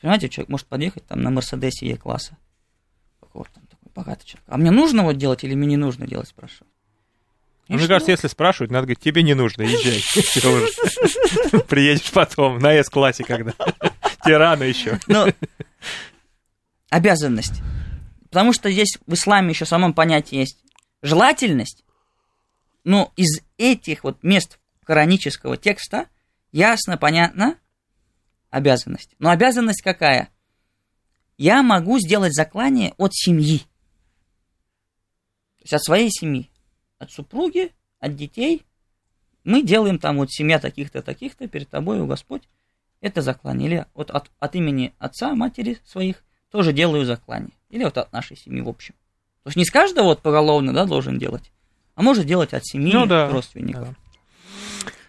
[0.00, 2.36] Понимаете, человек может подъехать там на Мерседесе Е-класса.
[3.20, 4.44] Какого там такой богатый человек.
[4.48, 6.68] А мне нужно вот делать или мне не нужно делать, спрашиваю.
[7.68, 10.02] Ну, Мне кажется, если спрашивают, надо говорить, тебе не нужно, езжай.
[11.68, 13.52] Приедешь потом, на С-классе когда.
[14.22, 15.00] Тебе рано еще.
[15.06, 15.32] Ну,
[16.90, 17.62] обязанность.
[18.34, 20.58] Потому что здесь в исламе еще самом понятии есть
[21.02, 21.84] желательность.
[22.82, 26.08] Но из этих вот мест коранического текста
[26.50, 27.56] ясно, понятно,
[28.50, 29.14] обязанность.
[29.20, 30.30] Но обязанность какая?
[31.38, 33.60] Я могу сделать заклание от семьи.
[35.58, 36.50] То есть от своей семьи.
[36.98, 38.66] От супруги, от детей.
[39.44, 42.48] Мы делаем там вот семья таких-то, таких-то, перед тобой, о Господь.
[43.00, 43.68] Это заклание.
[43.68, 47.50] Или вот от, от имени отца, матери своих тоже делаю заклание.
[47.68, 48.94] Или вот от нашей семьи в общем.
[49.42, 51.50] То есть не с каждого вот поголовно, да, должен делать,
[51.96, 53.88] а может делать от семьи, Ну да, родственников.
[53.88, 53.94] да.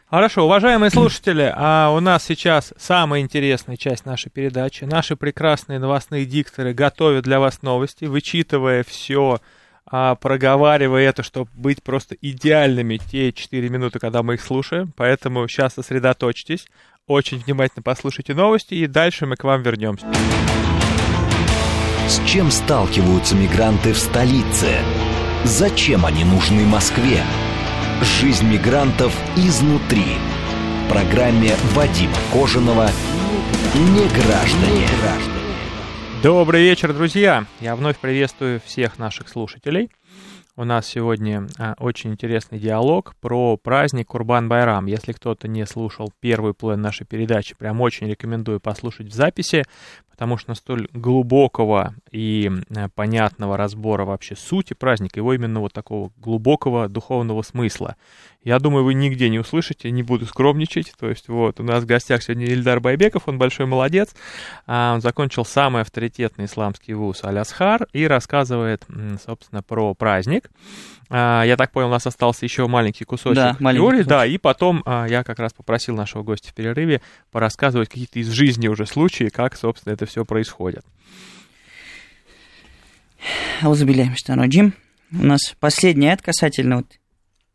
[0.10, 4.86] Хорошо, уважаемые слушатели, а у нас сейчас самая интересная часть нашей передачи.
[4.86, 9.40] Наши прекрасные новостные дикторы готовят для вас новости, вычитывая все,
[9.86, 14.92] проговаривая это, чтобы быть просто идеальными те 4 минуты, когда мы их слушаем.
[14.98, 16.66] Поэтому сейчас сосредоточьтесь,
[17.06, 20.08] очень внимательно послушайте новости, и дальше мы к вам вернемся.
[22.08, 24.78] С чем сталкиваются мигранты в столице?
[25.44, 27.24] Зачем они нужны Москве?
[28.20, 30.06] Жизнь мигрантов изнутри.
[30.86, 32.92] в программе Вадима Кожаного
[33.74, 34.88] «Не граждане».
[36.22, 37.46] Добрый вечер, друзья!
[37.60, 39.90] Я вновь приветствую всех наших слушателей.
[40.58, 44.86] У нас сегодня а, очень интересный диалог про праздник Курбан-Байрам.
[44.86, 49.66] Если кто-то не слушал первый план нашей передачи, прям очень рекомендую послушать в записи,
[50.10, 56.14] потому что столь глубокого и э, понятного разбора вообще сути праздника, его именно вот такого
[56.16, 57.98] глубокого духовного смысла.
[58.46, 60.94] Я думаю, вы нигде не услышите, не буду скромничать.
[61.00, 64.16] То есть вот у нас в гостях сегодня Ильдар Байбеков, он большой молодец.
[64.68, 68.86] А, он закончил самый авторитетный исламский вуз Алясхар и рассказывает,
[69.26, 70.52] собственно, про праздник.
[71.10, 74.38] А, я так понял, у нас остался еще маленький кусочек да, теории, маленький да, и
[74.38, 78.86] потом а, я как раз попросил нашего гостя в перерыве порассказывать какие-то из жизни уже
[78.86, 80.86] случаи, как, собственно, это все происходит.
[83.64, 84.14] Аузабиляем,
[85.12, 86.88] У нас последний ад касательно вот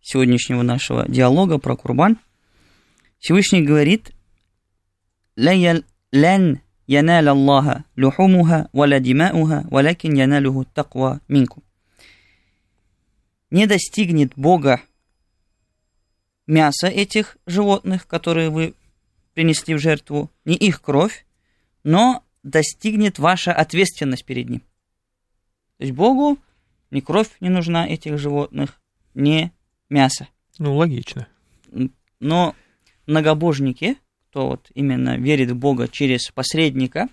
[0.00, 2.18] сегодняшнего нашего диалога про Курбан.
[3.18, 4.12] Всевышний говорит,
[5.36, 11.62] «Лен янал Аллаха люхумуха валя димауха, валякин яналюху таква минкум»
[13.50, 14.80] не достигнет Бога
[16.46, 18.74] мяса этих животных, которые вы
[19.34, 21.26] принесли в жертву, не их кровь,
[21.82, 24.60] но достигнет ваша ответственность перед ним.
[25.78, 26.38] То есть Богу
[26.90, 28.80] ни кровь не нужна этих животных,
[29.14, 29.52] ни
[29.90, 30.28] мясо.
[30.58, 31.26] Ну, логично.
[32.20, 32.54] Но
[33.06, 33.96] многобожники,
[34.30, 37.08] кто вот именно верит в Бога через посредника,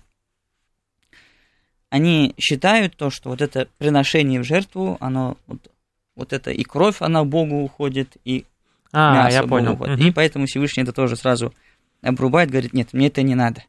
[1.90, 5.70] они считают то, что вот это приношение в жертву, оно вот
[6.18, 8.44] вот это и кровь, она Богу уходит, и
[8.92, 9.72] а, мясо я Богу понял.
[9.74, 10.00] Уходит.
[10.00, 10.08] Угу.
[10.08, 11.54] И поэтому Всевышний это тоже сразу
[12.02, 13.60] обрубает, говорит, нет, мне это не надо.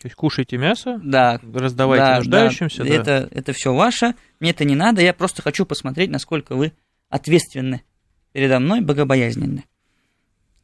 [0.00, 2.84] То есть кушайте мясо, да, раздавайте да, нуждающимся.
[2.84, 2.94] Да, да.
[2.94, 6.72] Это, это все ваше, мне это не надо, я просто хочу посмотреть, насколько вы
[7.10, 7.82] ответственны
[8.32, 9.64] передо мной, богобоязненны.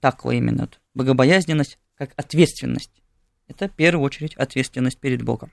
[0.00, 0.68] Так именно.
[0.94, 2.90] Богобоязненность как ответственность.
[3.48, 5.50] Это в первую очередь ответственность перед Богом.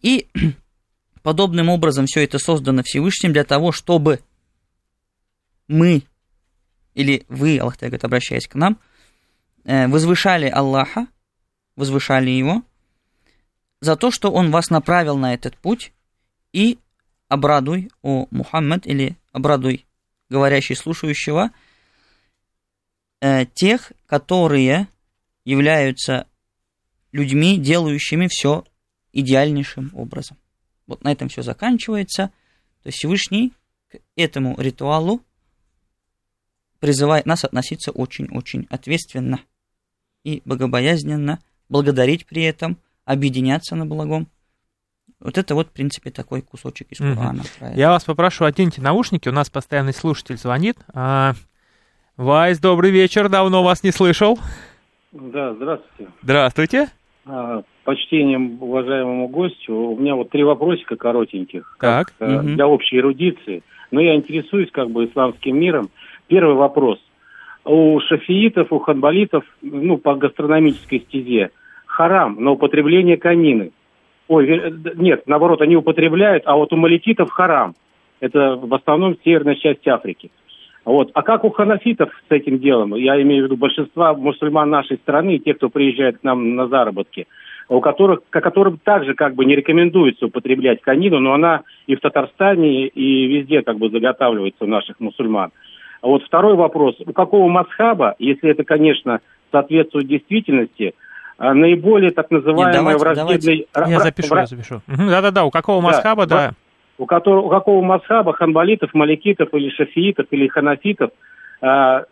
[0.00, 0.28] И
[1.22, 4.20] Подобным образом все это создано Всевышним для того, чтобы
[5.68, 6.02] мы,
[6.94, 8.78] или вы, Аллах говорит, обращаясь к нам,
[9.64, 11.06] э, возвышали Аллаха,
[11.76, 12.62] возвышали Его,
[13.80, 15.92] за то, что Он вас направил на этот путь,
[16.52, 16.78] и
[17.28, 19.86] обрадуй, о Мухаммад, или обрадуй
[20.32, 21.50] говорящий слушающего,
[23.20, 24.88] э, тех, которые
[25.44, 26.26] являются
[27.12, 28.64] людьми, делающими все
[29.12, 30.38] идеальнейшим образом.
[30.86, 32.32] Вот на этом все заканчивается.
[32.82, 33.52] То есть Всевышний
[33.88, 35.22] к этому ритуалу
[36.80, 39.40] призывает нас относиться очень-очень ответственно
[40.24, 44.28] и богобоязненно, благодарить при этом, объединяться на благом.
[45.24, 47.42] Вот это вот, в принципе, такой кусочек из Корана.
[47.60, 47.70] Угу.
[47.74, 50.76] Я вас попрошу, оденьте наушники, у нас постоянный слушатель звонит.
[50.94, 51.32] А,
[52.16, 54.38] Вайс, добрый вечер, давно вас не слышал.
[55.12, 56.12] Да, здравствуйте.
[56.22, 56.88] Здравствуйте.
[57.24, 59.74] А, почтением уважаемому гостю.
[59.74, 61.76] У меня вот три вопросика коротеньких.
[61.80, 62.12] Так.
[62.18, 62.48] Как, угу.
[62.48, 63.62] Для общей эрудиции.
[63.92, 65.90] Но я интересуюсь как бы исламским миром.
[66.26, 66.98] Первый вопрос.
[67.64, 71.50] У шафиитов, у ханбалитов, ну, по гастрономической стезе,
[71.86, 73.70] харам на употребление конины.
[74.28, 77.74] Ой, нет, наоборот, они употребляют, а вот у малититов харам.
[78.20, 80.30] Это в основном северная часть Африки.
[80.84, 81.10] Вот.
[81.14, 82.94] А как у ханафитов с этим делом?
[82.94, 87.26] Я имею в виду большинства мусульман нашей страны, те, кто приезжает к нам на заработки,
[87.68, 92.86] у которых, которым также как бы не рекомендуется употреблять конину, но она и в Татарстане,
[92.86, 95.50] и везде как бы заготавливается у наших мусульман.
[96.00, 96.96] Вот второй вопрос.
[97.06, 99.20] У какого масхаба, если это, конечно,
[99.52, 100.94] соответствует действительности,
[101.42, 103.66] наиболее так называемый враждебный...
[103.74, 104.80] Я запишу, я запишу.
[104.86, 106.36] Да-да-да, у какого масхаба, да.
[106.36, 106.54] да
[107.02, 111.10] у, которого, у какого масхаба, ханбалитов, маликитов или шафиитов или ханафитов,
[111.60, 112.04] э,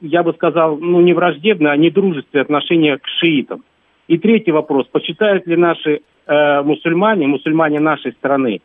[0.00, 3.62] я бы сказал, ну не враждебное, а не дружественное отношение к шиитам.
[4.08, 4.86] И третий вопрос.
[4.88, 8.60] Почитают ли наши э, мусульмане, мусульмане нашей страны,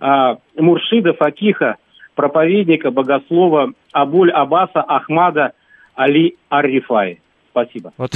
[0.00, 1.76] э, Муршида Факиха,
[2.14, 5.52] проповедника, богослова Абуль Аббаса Ахмада
[5.94, 7.20] Али Аррифай?
[7.50, 7.92] Спасибо.
[7.96, 8.12] Вот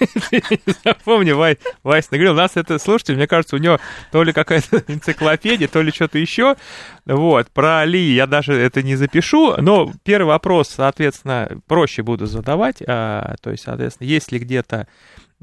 [0.84, 3.78] запомни, Вай, Вайс наговорил, у нас это, слушайте, мне кажется, у него
[4.12, 6.56] то ли какая-то энциклопедия, то ли что-то еще.
[7.04, 12.82] Вот, про Али я даже это не запишу, но первый вопрос, соответственно, проще буду задавать.
[12.86, 14.88] А, то есть, соответственно, есть ли где-то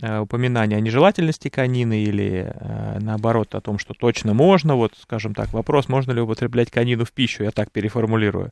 [0.01, 5.33] а, упоминание о нежелательности конины или а, наоборот о том, что точно можно, вот, скажем
[5.35, 8.51] так, вопрос, можно ли употреблять конину в пищу, я так переформулирую.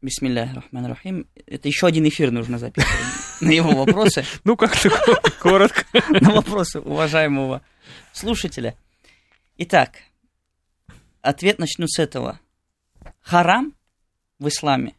[0.00, 1.26] Бисмиллахи рахман рахим.
[1.46, 2.96] Это еще один эфир нужно записывать
[3.40, 4.24] на его вопросы.
[4.44, 4.90] Ну, как-то
[5.40, 5.84] коротко.
[6.20, 7.62] На вопросы уважаемого
[8.12, 8.76] слушателя.
[9.56, 9.96] Итак,
[11.20, 12.38] ответ начну с этого.
[13.20, 13.74] Харам
[14.38, 14.94] в исламе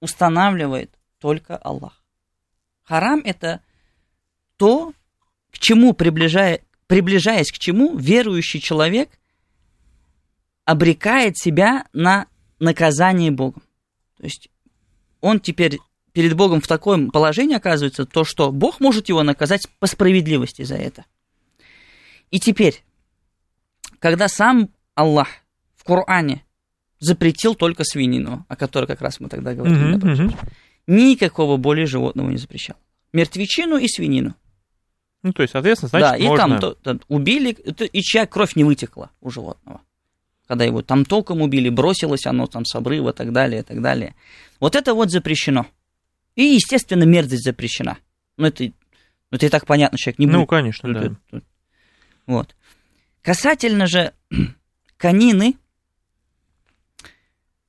[0.00, 2.02] устанавливает только Аллах.
[2.84, 3.60] Харам это
[4.56, 4.92] то,
[5.50, 9.10] к чему приближая, приближаясь к чему верующий человек
[10.64, 12.26] обрекает себя на
[12.60, 13.62] наказание Богом.
[14.22, 14.50] То есть
[15.20, 15.80] он теперь
[16.12, 20.76] перед Богом в таком положении оказывается, то, что Бог может его наказать по справедливости за
[20.76, 21.04] это.
[22.30, 22.84] И теперь,
[23.98, 25.26] когда сам Аллах
[25.74, 26.44] в Коране
[27.00, 30.50] запретил только свинину, о которой как раз мы тогда говорили, mm-hmm, mm-hmm.
[30.86, 32.76] никакого более животного не запрещал.
[33.12, 34.36] Мертвечину и свинину.
[35.24, 36.60] Ну, то есть, соответственно, значит, Да, и можно...
[36.60, 39.80] там то, то, убили, и чья кровь не вытекла у животного.
[40.52, 43.80] Когда его там током убили, бросилось оно там с обрыва и так далее, и так
[43.80, 44.14] далее.
[44.60, 45.66] Вот это вот запрещено.
[46.34, 47.96] И, естественно, мерзость запрещена.
[48.36, 48.72] Ну, это, ну,
[49.30, 50.40] это и так понятно, человек не ну, будет.
[50.40, 51.08] Ну, конечно, тут, да.
[51.08, 51.44] Тут, тут.
[52.26, 52.56] Вот.
[53.22, 54.12] Касательно же
[54.98, 55.56] конины,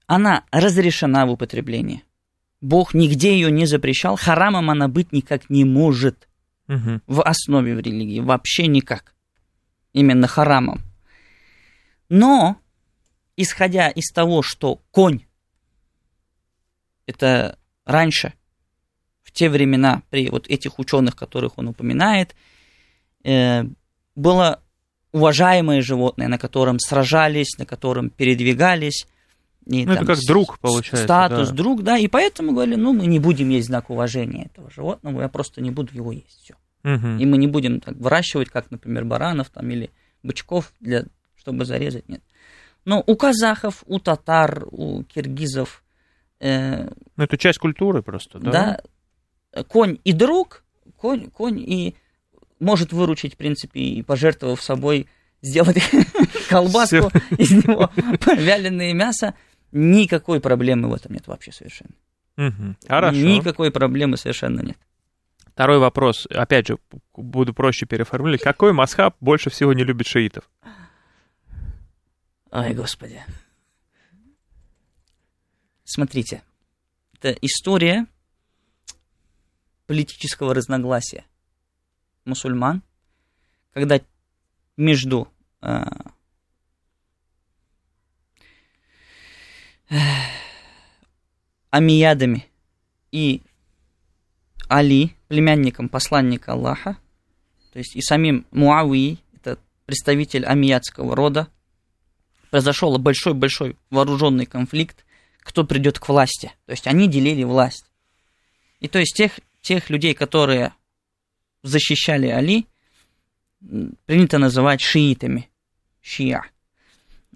[0.06, 2.04] она разрешена в употреблении.
[2.60, 6.28] Бог нигде ее не запрещал, харамом она быть никак не может
[6.68, 7.00] Угу.
[7.08, 9.14] в основе в религии, вообще никак.
[9.94, 10.82] Именно харамом.
[12.10, 12.58] Но,
[13.38, 15.26] исходя из того, что конь,
[17.06, 18.34] это раньше,
[19.24, 22.36] в те времена, при вот этих ученых, которых он упоминает,
[23.24, 23.64] э,
[24.16, 24.62] было
[25.12, 29.08] уважаемое животное, на котором сражались, на котором передвигались.
[29.66, 31.06] И, ну, это как друг, получается.
[31.06, 31.56] Статус да.
[31.56, 31.98] друг, да.
[31.98, 35.72] И поэтому говорили, ну, мы не будем есть знак уважения этого животного, я просто не
[35.72, 36.42] буду его есть.
[36.44, 36.56] Все.
[36.84, 37.20] Угу.
[37.20, 39.90] И мы не будем так выращивать, как, например, баранов там, или
[40.22, 42.10] бычков, для, чтобы зарезать.
[42.10, 42.22] Нет.
[42.86, 45.84] Но у казахов, у татар, у киргизов.
[46.40, 48.82] Э, ну, это часть культуры просто, да?
[49.54, 49.64] Да.
[49.64, 50.64] Конь и друг,
[50.98, 51.96] конь, конь и
[52.60, 55.08] может выручить, в принципе, и пожертвовав собой,
[55.42, 55.78] сделать
[56.50, 57.90] колбаску из него,
[58.38, 59.36] вяленое мясо.
[59.72, 61.94] Никакой проблемы в этом нет вообще совершенно.
[62.38, 62.76] Угу.
[62.88, 63.18] Хорошо.
[63.18, 64.78] Никакой проблемы совершенно нет.
[65.48, 66.80] Второй вопрос, опять же,
[67.16, 68.42] буду проще переформулировать.
[68.42, 70.50] Какой масхаб больше всего не любит шиитов?
[72.56, 73.20] Ой, господи.
[75.86, 76.44] Смотрите,
[77.14, 78.06] это история
[79.88, 81.26] политического разногласия
[82.26, 82.84] мусульман,
[83.74, 84.00] когда
[84.78, 85.28] между
[85.62, 85.84] э,
[89.90, 89.96] э,
[91.72, 92.46] амиядами
[93.12, 93.42] и
[94.70, 97.00] Али, племянником посланника Аллаха,
[97.72, 101.50] то есть и самим Муавией, это представитель амиядского рода,
[102.54, 105.06] произошел большой-большой вооруженный конфликт,
[105.40, 106.54] кто придет к власти.
[106.68, 107.92] То есть они делили власть.
[108.80, 110.72] И то есть тех, тех людей, которые
[111.64, 112.68] защищали Али,
[114.06, 115.50] принято называть шиитами,
[116.00, 116.44] шиа.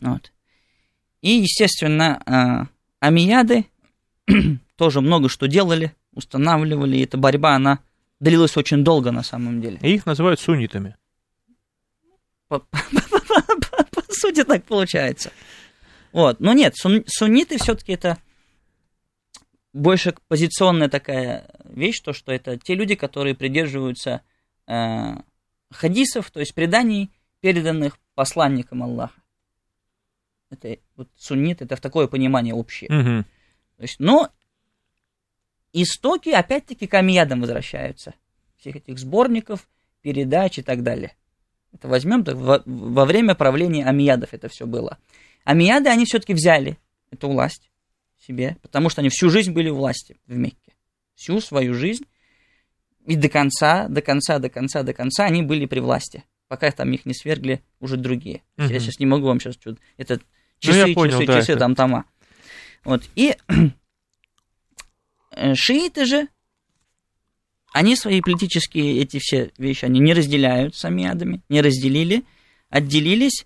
[0.01, 0.31] Вот.
[1.23, 3.65] И, естественно, амияды
[4.75, 7.79] тоже много что делали, устанавливали, и эта борьба, она
[8.19, 9.79] длилась очень долго на самом деле.
[9.81, 10.95] И их называют суннитами.
[12.49, 12.63] По,
[14.17, 15.31] сути так получается.
[16.11, 16.39] Вот.
[16.39, 18.17] Но нет, сун, сунниты все-таки это
[19.73, 24.21] больше позиционная такая вещь, то, что это те люди, которые придерживаются
[24.67, 25.15] э,
[25.71, 29.21] хадисов, то есть преданий, переданных посланникам Аллаха.
[30.49, 32.89] Это вот суннит, это в такое понимание общее.
[32.89, 33.25] Угу.
[33.77, 34.31] То есть, но
[35.73, 38.13] истоки опять-таки к амиядам возвращаются.
[38.57, 39.67] Всех этих сборников,
[40.01, 41.15] передач и так далее.
[41.77, 44.97] Это возьмем так, во, во время правления амиядов это все было.
[45.43, 46.79] Амияды, они все-таки взяли
[47.11, 47.69] эту власть
[48.19, 50.73] себе, потому что они всю жизнь были у власти в Мекке.
[51.13, 52.05] Всю свою жизнь.
[53.05, 56.23] И до конца, до конца, до конца, до конца они были при власти.
[56.47, 58.41] Пока там их не свергли уже другие.
[58.57, 58.71] Uh-huh.
[58.71, 59.79] Я сейчас не могу вам сейчас что-то...
[59.97, 60.19] Это
[60.59, 61.59] часы, ну, понял, часы, да, часы, это...
[61.59, 62.05] там тома.
[62.83, 63.03] Вот.
[63.15, 63.35] И
[65.53, 66.27] шииты же,
[67.73, 72.23] они свои политические эти все вещи, они не разделяют с амиадами, не разделили,
[72.69, 73.45] отделились,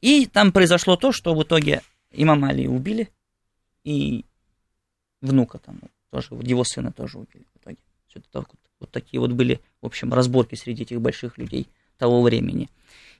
[0.00, 3.10] и там произошло то, что в итоге имам Али убили,
[3.84, 4.24] и
[5.20, 5.80] внука там
[6.10, 7.78] тоже, его сына тоже убили в итоге.
[8.08, 12.22] Все так вот, вот такие вот были, в общем, разборки среди этих больших людей того
[12.22, 12.68] времени.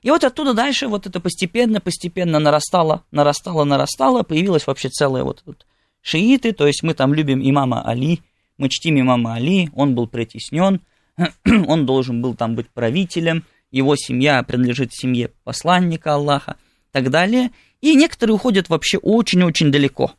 [0.01, 5.43] И вот оттуда дальше вот это постепенно, постепенно нарастало, нарастало, нарастало, появилась вообще целая вот,
[5.45, 5.65] вот
[6.01, 8.21] шииты, то есть мы там любим имама Али,
[8.61, 10.81] мы чтим имама Али, он был притеснен,
[11.45, 16.57] он должен был там быть правителем, его семья принадлежит семье посланника Аллаха,
[16.91, 17.49] так далее.
[17.81, 20.11] И некоторые уходят вообще очень-очень далеко.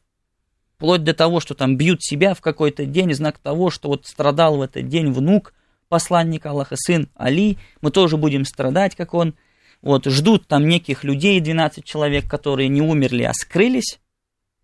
[0.76, 4.56] Вплоть до того, что там бьют себя в какой-то день, знак того, что вот страдал
[4.56, 5.54] в этот день внук
[5.88, 9.34] посланника Аллаха, сын Али, мы тоже будем страдать, как он.
[9.82, 14.00] Вот, ждут там неких людей, 12 человек, которые не умерли, а скрылись.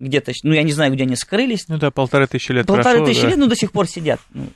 [0.00, 1.66] Где-то, ну, я не знаю, где они скрылись.
[1.68, 3.28] Ну да, полторы тысячи лет Полторы прошло, тысячи да.
[3.30, 4.20] лет, ну, до сих пор сидят.
[4.32, 4.48] Ну,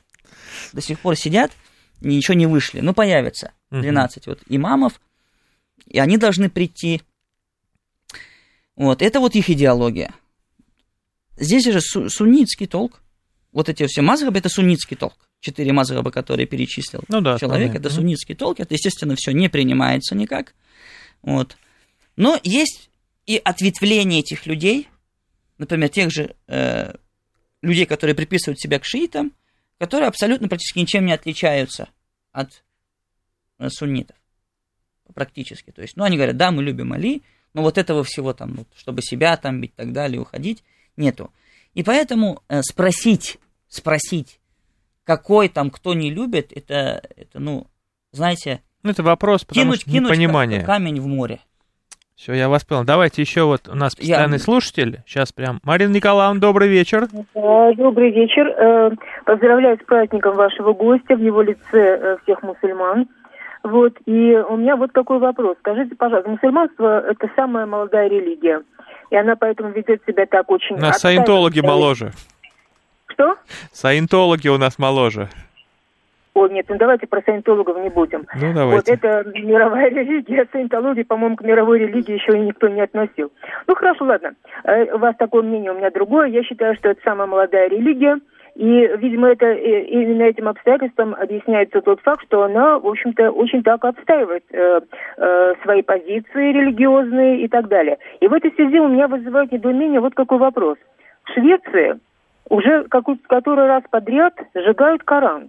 [0.73, 1.53] до сих пор сидят,
[2.01, 2.81] ничего не вышли.
[2.81, 3.83] Ну, появится Мгм.
[3.83, 5.01] 12 вот имамов,
[5.87, 7.03] и они должны прийти.
[8.77, 10.15] Вот, это вот их идеология.
[11.37, 13.03] Здесь же су- суннитский толк.
[13.53, 15.15] Вот эти все мазхабы, это суннитский толк.
[15.41, 17.87] Четыре мазхаба, которые перечислил Ну да, человек, понятно.
[17.89, 18.61] это суннитский толк.
[18.61, 20.55] Это, естественно, все не принимается никак.
[21.23, 21.57] Вот.
[22.17, 22.91] Но есть
[23.27, 24.89] и ответвление этих людей,
[25.63, 26.95] например, тех же э,
[27.63, 29.33] людей, которые приписывают себя к шиитам,
[29.79, 31.89] которые абсолютно практически ничем не отличаются
[32.33, 32.63] от
[33.59, 34.17] э, суннитов.
[35.15, 35.71] Практически.
[35.71, 37.23] То есть, ну, они говорят, да, мы любим Али,
[37.55, 40.65] но вот этого всего там, вот, чтобы себя там бить и так далее, уходить,
[40.97, 41.33] нету.
[41.75, 43.39] И поэтому э, спросить,
[43.69, 44.41] спросить,
[45.05, 47.67] какой там кто не любит, это, это ну,
[48.13, 50.61] знаете, Ну, это вопрос, потому кинуть, что кинуть непонимание.
[50.61, 51.41] ка- камень в море.
[52.17, 52.85] Все, я вас понял.
[52.85, 55.01] Давайте еще вот у нас Я- постоянный слушатель.
[55.07, 55.61] Сейчас прям.
[55.65, 57.09] Марина Николаевна, добрый вечер.
[57.35, 58.47] Добрый вечер.
[58.49, 58.91] Э,
[59.25, 63.09] Поздравляю с праздником вашего гостя в его лице э, всех мусульман.
[63.65, 65.57] Вот, и у меня вот такой вопрос.
[65.61, 68.63] Скажите, пожалуйста, мусульманство– это самая молодая религия,
[69.11, 70.75] и она поэтому ведет себя так очень...
[70.77, 72.11] У нас саентологи моложе.
[73.07, 73.37] Что?
[73.73, 75.29] Саентологи у нас моложе.
[76.35, 78.27] О, нет, ну давайте про саентологов не будем.
[78.41, 78.95] Ну, Вот давайте.
[78.95, 83.31] это мировая религия, саентология, по-моему, к мировой религии еще и никто не относил.
[83.67, 84.33] Ну хорошо, ладно.
[84.65, 86.29] Э, У вас такое мнение, у меня другое.
[86.29, 88.19] Я считаю, что это самая молодая религия.
[88.55, 88.65] И,
[88.99, 93.83] видимо, это э, именно этим обстоятельством объясняется тот факт, что она, в общем-то, очень так
[93.85, 94.81] отстаивает э,
[95.19, 97.99] э, свои позиции религиозные и так далее.
[98.21, 100.77] И в этой связи у меня вызывает недоумение вот какой вопрос.
[101.25, 101.99] В Швеции
[102.51, 105.49] уже какой- который раз подряд сжигают Коран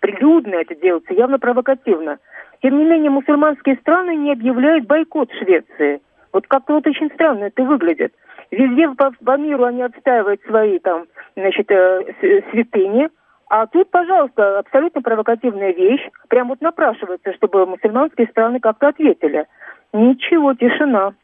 [0.00, 2.18] прилюдно это делается, явно провокативно.
[2.62, 6.00] Тем не менее, мусульманские страны не объявляют бойкот Швеции.
[6.32, 8.14] Вот как-то вот очень странно это выглядит.
[8.50, 13.08] Везде по, по миру они отстаивают свои там, значит, э, святыни,
[13.50, 16.08] а тут, пожалуйста, абсолютно провокативная вещь.
[16.28, 19.46] Прям вот напрашивается, чтобы мусульманские страны как-то ответили.
[19.92, 21.14] Ничего, тишина.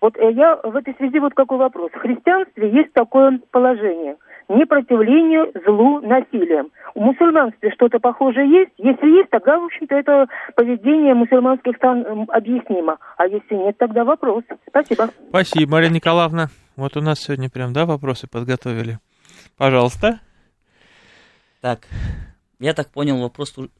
[0.00, 1.92] Вот э, я в этой связи вот какой вопрос.
[1.92, 4.16] В христианстве есть такое положение.
[4.48, 6.70] Непротивление злу насилием.
[6.96, 8.72] У мусульманстве что-то похожее есть?
[8.78, 12.96] Если есть, тогда, в общем-то, это поведение мусульманских стран объяснимо.
[13.18, 14.44] А если нет, тогда вопрос.
[14.66, 15.10] Спасибо.
[15.28, 16.46] Спасибо, Марина Николаевна.
[16.74, 18.98] Вот у нас сегодня прям, да, вопросы подготовили.
[19.58, 20.20] Пожалуйста.
[21.60, 21.80] Так,
[22.60, 23.70] я так понял, вопрос зву-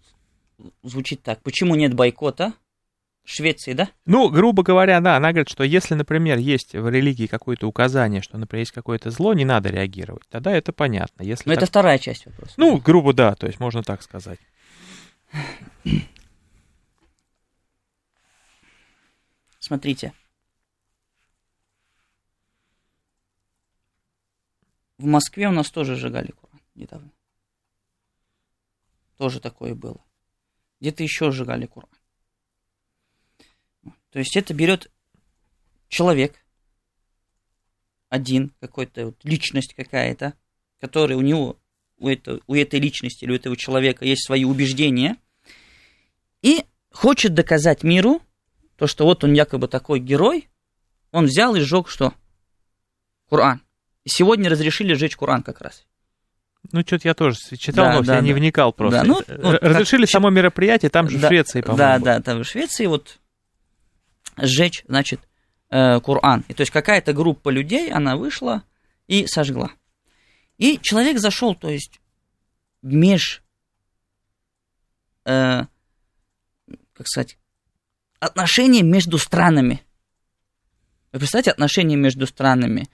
[0.83, 1.43] звучит так.
[1.43, 2.66] Почему нет бойкота в
[3.29, 3.91] Швеции, да?
[4.05, 8.39] Ну, грубо говоря, да, она говорит, что если, например, есть в религии какое-то указание, что,
[8.39, 10.23] например, есть какое-то зло, не надо реагировать.
[10.29, 11.25] Тогда это понятно.
[11.25, 12.55] Если Но так- это вторая часть вопроса.
[12.57, 14.39] Ну, грубо, да, то есть можно так сказать.
[19.59, 20.13] Смотрите.
[24.99, 27.11] В Москве у нас тоже сжигали Коран недавно.
[29.17, 30.01] Тоже такое было.
[30.81, 31.91] Где-то еще сжигали Коран.
[34.17, 34.91] То есть это берет
[35.91, 36.37] человек,
[38.09, 40.33] один какой-то, вот, личность какая-то,
[40.81, 41.59] который у него,
[41.99, 45.19] у, это, у этой личности или у этого человека есть свои убеждения,
[46.41, 48.23] и хочет доказать миру,
[48.79, 50.49] то, что вот он якобы такой герой,
[51.13, 52.15] он взял и сжег что?
[53.29, 53.61] Коран.
[54.05, 55.85] И сегодня разрешили сжечь Коран как раз.
[56.73, 58.37] Ну, что-то я тоже читал, Да, но да, я не да.
[58.37, 59.01] вникал просто.
[59.01, 61.77] Да, ну, вот Разрешили как- само мероприятие, там же в Да, Швеции, по-моему.
[61.77, 63.19] Да, да, там в Швеции вот
[64.37, 65.21] сжечь, значит,
[65.71, 66.45] э, Коран.
[66.49, 68.63] И то есть какая-то группа людей, она вышла
[69.09, 69.71] и сожгла.
[70.59, 72.01] И человек зашел, то есть,
[72.83, 73.43] меж,
[75.25, 75.63] э,
[76.93, 77.37] как сказать,
[78.21, 79.83] отношения между странами.
[81.13, 82.89] Вы представляете, отношения между странами?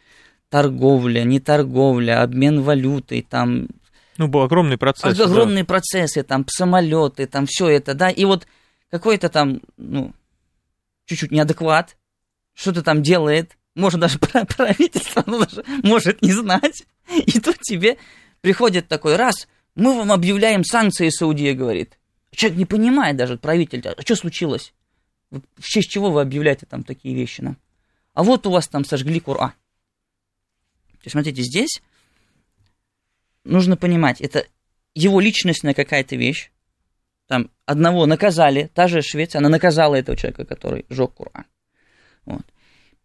[0.49, 3.69] Торговля, не торговля, обмен валютой, там
[4.19, 5.17] Ну, был огромный процесс.
[5.17, 5.25] да.
[5.25, 8.47] огромные процессы, там самолеты, там все это, да, и вот
[8.91, 10.13] какой-то там, ну,
[11.13, 11.97] чуть-чуть неадекват,
[12.55, 17.99] что-то там делает, может даже правительство, даже может не знать, и тут тебе
[18.41, 21.99] приходит такой раз, мы вам объявляем санкции, Саудия говорит.
[22.31, 24.73] Человек не понимает даже, правитель, а что случилось?
[25.31, 27.57] В честь чего вы объявляете там такие вещи нам?
[28.15, 29.53] А вот у вас там сожгли Кур'ан.
[31.03, 31.83] То смотрите, здесь
[33.45, 34.47] нужно понимать, это
[34.95, 36.51] его личностная какая-то вещь.
[37.33, 41.47] Там одного наказали, та же Швеция, она наказала этого человека, который жег Кур'ан.
[42.27, 42.43] Вот.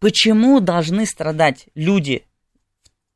[0.00, 2.26] Почему должны страдать люди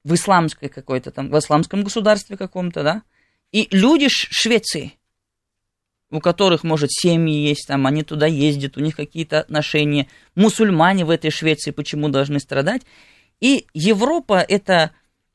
[0.04, 3.02] в исламской какой-то там, в исламском государстве каком-то, да,
[3.50, 4.94] и люди Швеции,
[6.10, 11.10] у которых, может, семьи есть, там, они туда ездят, у них какие-то отношения, мусульмане в
[11.10, 12.86] этой Швеции почему должны страдать?
[13.38, 14.92] И Европа это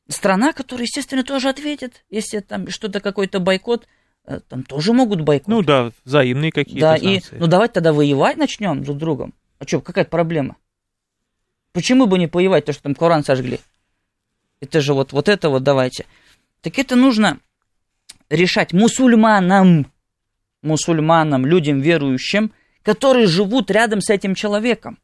[0.08, 3.86] страна, которая, естественно, тоже ответит, если там что-то какой-то бойкот,
[4.48, 5.48] там тоже могут бойкот.
[5.48, 7.36] Ну да, взаимные какие-то Да, санкции.
[7.36, 9.34] и ну давайте тогда воевать начнем друг с другом.
[9.58, 10.56] А что, какая проблема?
[11.72, 13.60] Почему бы не воевать, то, что там Коран сожгли?
[14.60, 16.06] Это же вот, вот это вот давайте.
[16.60, 17.38] Так это нужно
[18.28, 19.90] решать мусульманам,
[20.62, 22.52] мусульманам, людям верующим,
[22.82, 24.98] которые живут рядом с этим человеком.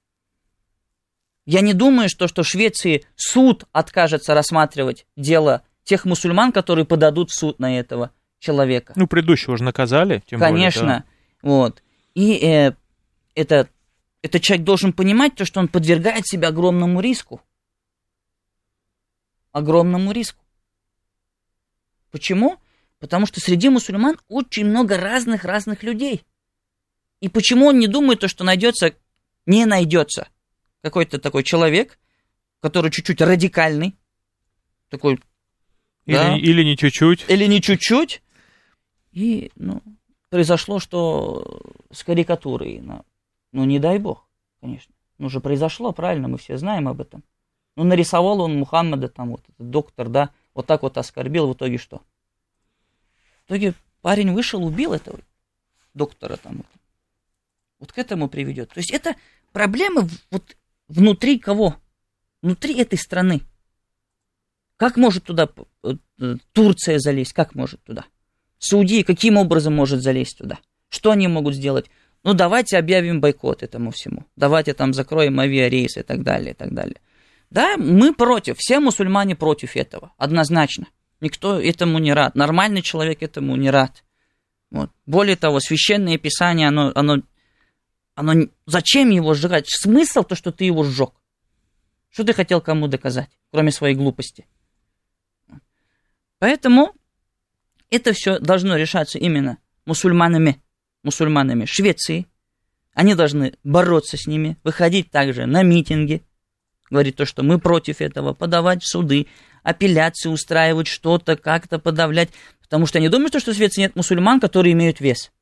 [1.47, 7.31] Я не думаю, что, что в Швеции суд откажется рассматривать дело тех мусульман, которые подадут
[7.31, 8.11] в суд на этого
[8.45, 8.93] человека.
[8.97, 10.83] Ну, предыдущего же наказали, тем Конечно.
[10.83, 10.99] более.
[10.99, 11.05] да.
[11.43, 11.83] Вот.
[12.15, 12.73] И э,
[13.35, 13.69] это,
[14.23, 17.41] этот человек должен понимать то, что он подвергает себя огромному риску.
[19.53, 20.45] Огромному риску.
[22.11, 22.59] Почему?
[22.99, 26.23] Потому что среди мусульман очень много разных-разных людей.
[27.21, 28.95] И почему он не думает, то, что найдется,
[29.47, 30.29] не найдется
[30.83, 31.99] какой-то такой человек,
[32.61, 33.95] который чуть-чуть радикальный,
[34.91, 35.19] такой,
[36.07, 36.37] Или, Да.
[36.37, 37.25] или не чуть-чуть.
[37.29, 38.23] или не чуть-чуть,
[39.15, 39.81] и, ну,
[40.29, 41.63] произошло, что
[41.93, 43.05] с карикатурой, ну,
[43.53, 44.27] ну, не дай бог,
[44.61, 44.93] конечно.
[45.19, 47.23] Ну, же произошло, правильно, мы все знаем об этом.
[47.77, 51.79] Ну, нарисовал он Мухаммада, там, вот этот доктор, да, вот так вот оскорбил, в итоге
[51.79, 52.03] что?
[53.45, 55.21] В итоге парень вышел, убил этого
[55.95, 56.57] доктора там.
[56.57, 56.67] Вот,
[57.79, 58.71] вот к этому приведет.
[58.71, 59.15] То есть это
[59.53, 60.57] проблемы вот
[60.89, 61.77] внутри кого?
[62.43, 63.43] Внутри этой страны.
[64.77, 67.33] Как может туда п- э, Турция залезть?
[67.33, 68.05] Как может туда?
[68.65, 70.59] Саудия каким образом может залезть туда?
[70.89, 71.87] Что они могут сделать?
[72.23, 74.25] Ну, давайте объявим бойкот этому всему.
[74.37, 77.01] Давайте там закроем авиарейсы и так далее, и так далее.
[77.51, 80.87] Да, мы против, все мусульмане против этого, однозначно.
[81.21, 84.03] Никто этому не рад, нормальный человек этому не рад.
[84.71, 84.91] Вот.
[85.05, 87.23] Более того, священное писание, оно, оно,
[88.15, 89.67] оно, зачем его сжигать?
[89.69, 91.13] Смысл то, что ты его сжег.
[92.09, 94.47] Что ты хотел кому доказать, кроме своей глупости?
[96.39, 96.95] Поэтому
[97.95, 100.63] это все должно решаться именно мусульманами,
[101.03, 102.27] мусульманами Швеции.
[102.95, 106.23] Они должны бороться с ними, выходить также на митинги,
[106.91, 109.27] говорить то, что мы против этого, подавать в суды,
[109.63, 112.31] апелляции устраивать, что-то как-то подавлять.
[112.63, 115.33] Потому что я не думаю, что в Швеции нет мусульман, которые имеют вес.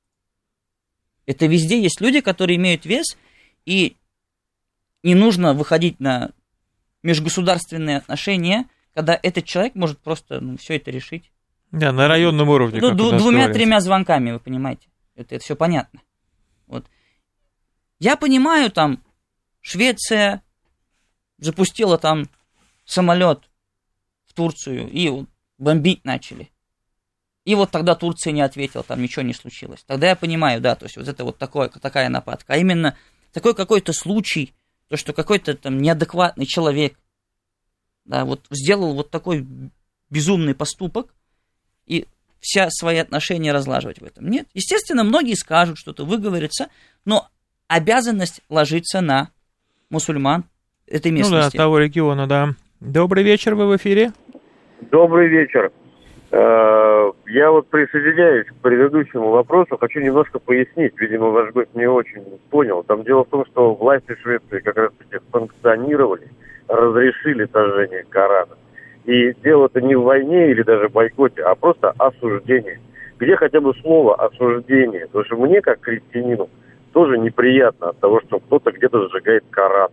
[1.27, 3.17] Это везде есть люди, которые имеют вес,
[3.65, 3.97] и
[5.03, 6.33] не нужно выходить на
[7.03, 11.31] межгосударственные отношения, когда этот человек может просто ну, все это решить.
[11.73, 12.81] Да, на районном уровне.
[12.81, 14.89] Ну, ду- двумя-тремя звонками, вы понимаете.
[15.15, 16.01] Это, все понятно.
[16.67, 16.87] Вот.
[17.99, 19.03] Я понимаю, там,
[19.61, 20.43] Швеция
[21.39, 22.29] запустила там
[22.85, 23.51] самолет
[24.27, 26.51] в Турцию и вот бомбить начали.
[27.45, 29.83] И вот тогда Турция не ответила, там ничего не случилось.
[29.85, 32.53] Тогда я понимаю, да, то есть вот это вот такое, такая нападка.
[32.53, 32.97] А именно
[33.33, 34.55] такой какой-то случай,
[34.89, 36.99] то, что какой-то там неадекватный человек,
[38.05, 39.47] да, вот сделал вот такой
[40.11, 41.15] безумный поступок,
[41.93, 42.07] и
[42.41, 44.29] вся свои отношения разлаживать в этом.
[44.29, 44.47] Нет.
[44.55, 46.69] Естественно, многие скажут что-то, выговорятся,
[47.05, 47.29] но
[47.69, 49.29] обязанность ложится на
[49.91, 50.45] мусульман
[50.87, 51.57] этой Ну да, местности.
[51.57, 52.49] того региона, да.
[52.81, 54.13] Добрый вечер, вы в эфире.
[54.91, 55.71] Добрый вечер.
[56.33, 62.23] Э, Я вот присоединяюсь к предыдущему вопросу, хочу немножко пояснить, видимо, ваш гость не очень
[62.51, 62.83] понял.
[62.83, 66.29] Там дело в том, что власти Швеции как раз-таки санкционировали,
[66.69, 68.57] разрешили сожжение Корана.
[69.05, 72.79] И дело-то не в войне или даже бойкоте, а просто осуждение.
[73.19, 75.07] Где хотя бы слово осуждение?
[75.07, 76.49] Потому что мне, как христианину,
[76.93, 79.91] тоже неприятно от того, что кто-то где-то сжигает Коран.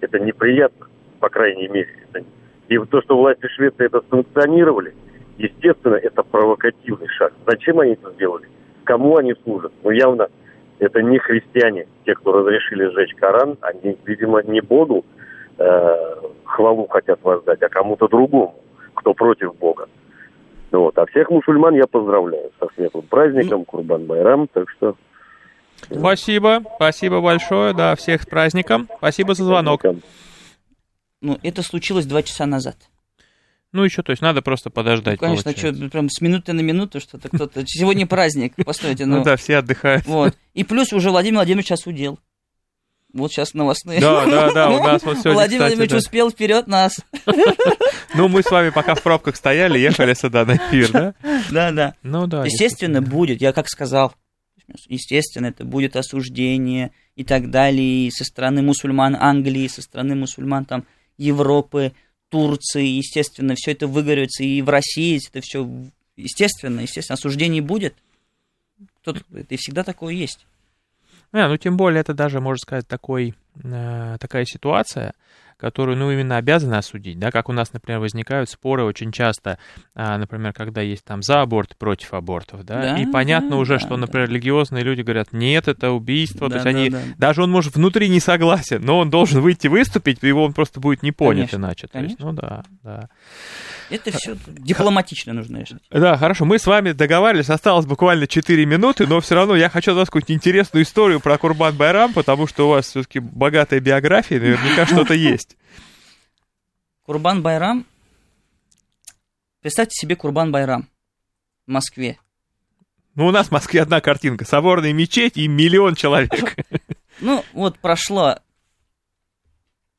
[0.00, 0.86] Это неприятно,
[1.20, 1.88] по крайней мере.
[2.12, 2.24] Это-
[2.68, 4.94] И то, что власти Швеции это санкционировали,
[5.38, 7.32] естественно, это провокативный шаг.
[7.46, 8.46] Зачем они это сделали?
[8.84, 9.72] Кому они служат?
[9.82, 10.28] Ну, явно
[10.78, 15.04] это не христиане, те, кто разрешили сжечь Коран, они, видимо, не Богу
[15.60, 18.56] э, хвалу хотят воздать, а кому-то другому,
[18.94, 19.86] кто против Бога.
[20.72, 20.98] Ну Вот.
[20.98, 24.96] А всех мусульман я поздравляю со светлым праздником, Курбан Байрам, так что...
[25.90, 28.88] Спасибо, спасибо большое, да, всех с праздником.
[28.98, 29.82] Спасибо за звонок.
[31.22, 32.76] Ну, это случилось два часа назад.
[33.72, 35.20] Ну, еще, то есть, надо просто подождать.
[35.20, 35.80] Ну, конечно, получается.
[35.80, 37.62] что, прям с минуты на минуту что-то кто-то...
[37.66, 39.24] Сегодня праздник, постойте, Ну ну.
[39.24, 40.06] да, все отдыхают.
[40.06, 40.34] Вот.
[40.54, 42.18] И плюс уже Владимир Владимирович сейчас удел.
[43.12, 44.00] Вот сейчас новостные.
[44.00, 45.96] Да, да, да, у нас вот сегодня, Владимир Владимирович да.
[45.96, 46.96] успел вперед нас.
[48.12, 51.14] Ну, мы с вами пока в пробках стояли, ехали сюда на эфир, да?
[51.50, 51.94] Да, да.
[52.02, 52.44] Ну да.
[52.44, 54.12] Естественно, будет, я как сказал,
[54.88, 60.64] естественно, это будет осуждение и так далее и со стороны мусульман Англии, со стороны мусульман
[60.64, 60.86] там
[61.18, 61.92] Европы,
[62.30, 65.68] Турции, естественно, все это выгорится и в России это все,
[66.16, 67.94] естественно, естественно, осуждений будет.
[69.02, 70.46] Тут, это и всегда такое есть.
[71.32, 75.14] Не, ну тем более это даже, можно сказать, такой, э, такая ситуация,
[75.60, 79.58] которую, ну, именно обязаны осудить, да, как у нас, например, возникают споры очень часто,
[79.94, 83.74] а, например, когда есть там за аборт, против абортов, да, Да, и понятно да, уже,
[83.74, 83.96] да, что, да.
[83.98, 87.00] например, религиозные люди говорят, нет, это убийство, то Да, есть да, они, да.
[87.18, 91.02] даже он может внутри не согласен, но он должен выйти выступить, его он просто будет
[91.02, 93.08] не понят Конечно, иначе, то есть, ну да, да.
[93.90, 95.82] Это все дипломатично нужно решать.
[95.90, 99.90] Да, хорошо, мы с вами договаривались, осталось буквально 4 минуты, но все равно я хочу
[99.92, 104.38] от вас какую-нибудь интересную историю про Курбан Байрам, потому что у вас все-таки богатая биография,
[104.40, 105.49] наверняка что-то есть.
[107.02, 107.86] Курбан Байрам.
[109.60, 110.88] Представьте себе Курбан Байрам
[111.66, 112.18] в Москве.
[113.14, 116.56] Ну, у нас в Москве одна картинка, соборная мечеть и миллион человек.
[117.22, 118.40] Ну, вот прошла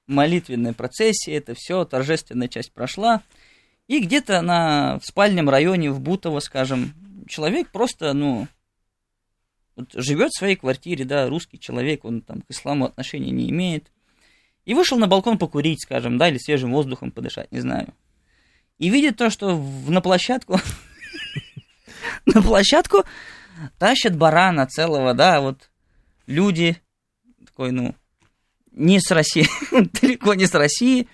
[0.07, 3.21] молитвенная процессия, это все, торжественная часть прошла.
[3.87, 6.93] И где-то на, в спальном районе, в Бутово, скажем,
[7.27, 8.47] человек просто, ну,
[9.75, 13.91] вот живет в своей квартире, да, русский человек, он там к исламу отношения не имеет.
[14.65, 17.93] И вышел на балкон покурить, скажем, да, или свежим воздухом подышать, не знаю.
[18.77, 20.59] И видит то, что в- на площадку,
[22.25, 23.03] на площадку
[23.77, 25.69] тащат барана целого, да, вот
[26.27, 26.77] люди,
[27.45, 27.95] такой, ну,
[28.71, 29.47] не с России,
[30.01, 31.07] далеко не с России,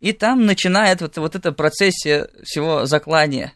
[0.00, 3.52] и там начинает вот, вот эта процессия всего заклания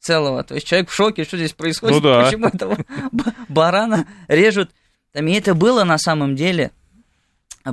[0.00, 0.44] целого.
[0.44, 2.24] То есть человек в шоке, что здесь происходит, Ну да.
[2.24, 2.78] почему этого
[3.48, 4.70] барана режут.
[5.12, 6.70] Там, и это было на самом деле,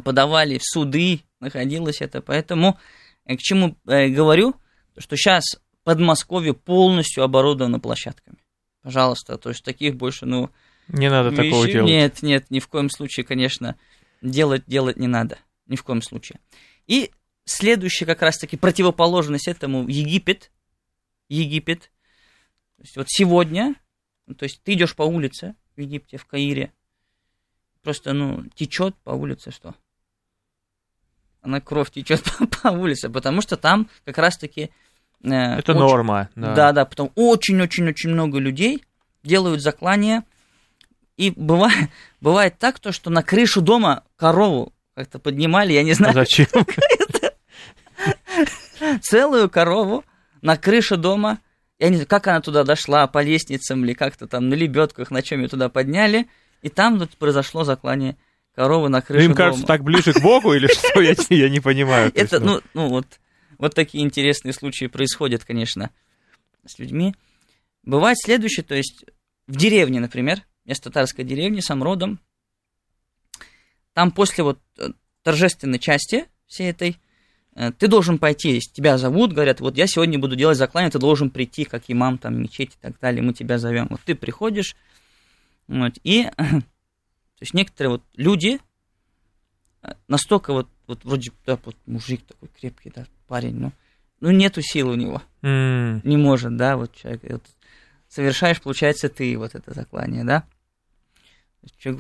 [0.02, 2.22] подавали в суды, находилось это.
[2.22, 2.80] Поэтому
[3.26, 4.56] э, к чему э, говорю,
[4.98, 5.44] что сейчас
[5.84, 8.38] Подмосковье полностью оборудовано площадками.
[8.82, 10.50] Пожалуйста, то есть таких больше, ну,
[10.88, 11.90] Не надо такого Вещи- делать.
[11.90, 13.76] Нет, нет, ни в коем случае, конечно,
[14.22, 15.40] делать, делать не надо.
[15.68, 16.40] Ни в коем случае.
[16.88, 17.12] И
[17.46, 20.52] следующая как раз-таки противоположность этому Египет.
[21.30, 21.92] Египет.
[22.78, 23.76] То есть вот сегодня,
[24.28, 26.74] ну, то есть ты идешь по улице в Египте, в Каире,
[27.82, 29.76] просто, ну, течет по улице что?
[31.44, 34.72] Она кровь течет по, по улице, потому что там как раз-таки...
[35.24, 36.30] э, Это очень- норма.
[36.36, 36.56] Да.
[36.56, 38.84] да, да, потом очень-очень-очень много людей
[39.24, 40.24] делают заклание.
[41.18, 41.90] И бывает,
[42.22, 46.48] бывает так, то, что на крышу дома корову как-то поднимали, я не знаю, зачем?
[49.02, 50.04] целую корову
[50.42, 51.40] на крышу дома.
[51.80, 55.22] Я не знаю, как она туда дошла, по лестницам или как-то там на лебедках, на
[55.22, 56.28] чем ее туда подняли.
[56.62, 58.16] И там вот произошло заклание
[58.56, 59.68] коровы на Ну, крышу им кажется, дома.
[59.68, 61.02] так ближе к Богу или что?
[61.34, 62.12] Я, не понимаю.
[62.16, 63.20] Это, ну, ну вот,
[63.58, 65.90] вот такие интересные случаи происходят, конечно,
[66.66, 67.16] с людьми.
[67.84, 69.06] Бывает следующее, то есть
[69.48, 72.20] в деревне, например, я с татарской деревни, сам родом,
[73.94, 74.90] там после вот э,
[75.22, 76.98] торжественной части всей этой,
[77.56, 81.30] э, ты должен пойти, тебя зовут, говорят, вот я сегодня буду делать заклание, ты должен
[81.30, 83.88] прийти, как имам, там, мечеть и так далее, мы тебя зовем.
[83.90, 84.76] Вот ты приходишь,
[85.68, 86.30] вот, и,
[87.44, 88.60] есть некоторые вот люди,
[89.82, 93.72] э, настолько вот, вот вроде, да, вот мужик такой крепкий, да, парень, ну,
[94.20, 97.44] ну нету сил у него, м, не может, да, вот человек, вот
[98.08, 100.44] совершаешь, получается, ты вот это заклание, да,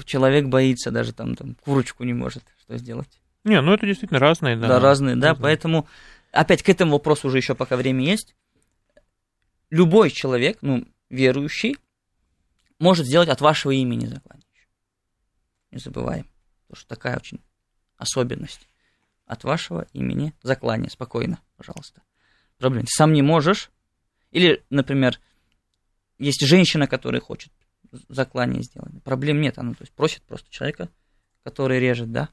[0.05, 3.21] человек боится даже там, там, курочку не может, что сделать.
[3.43, 4.67] Не, ну это действительно разные, да.
[4.67, 5.43] Да, разные, да, Разные.
[5.43, 5.87] поэтому,
[6.31, 8.35] опять к этому вопросу уже еще пока время есть,
[9.69, 11.77] любой человек, ну, верующий,
[12.79, 14.42] может сделать от вашего имени заклание.
[15.73, 16.27] Не забываем,
[16.67, 17.41] потому что такая очень
[17.97, 18.67] особенность.
[19.25, 22.03] От вашего имени заклание, спокойно, пожалуйста.
[22.59, 22.85] Проблем.
[22.87, 23.71] Сам не можешь.
[24.29, 25.19] Или, например,
[26.19, 27.51] есть женщина, которая хочет
[28.07, 29.01] заклание сделать.
[29.03, 29.57] Проблем нет.
[29.57, 30.89] Она то есть, просит просто человека,
[31.43, 32.29] который режет, да,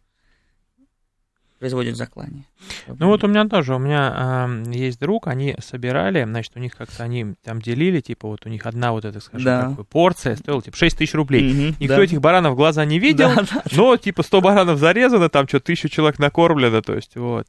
[1.60, 2.44] производит заклание.
[2.88, 6.74] Ну вот у меня тоже, у меня ам, есть друг, они собирали, значит, у них
[6.74, 9.68] как-то они там делили, типа вот у них одна вот эта, скажем, Да.
[9.68, 11.52] бы порция стоила типа 6 тысяч рублей.
[11.52, 12.02] Мгм, Никто да.
[12.02, 13.62] этих баранов в глаза не видел, Да, да.
[13.76, 17.46] но типа 100 баранов зарезано, там что, тысячу человек накормлено, то есть вот.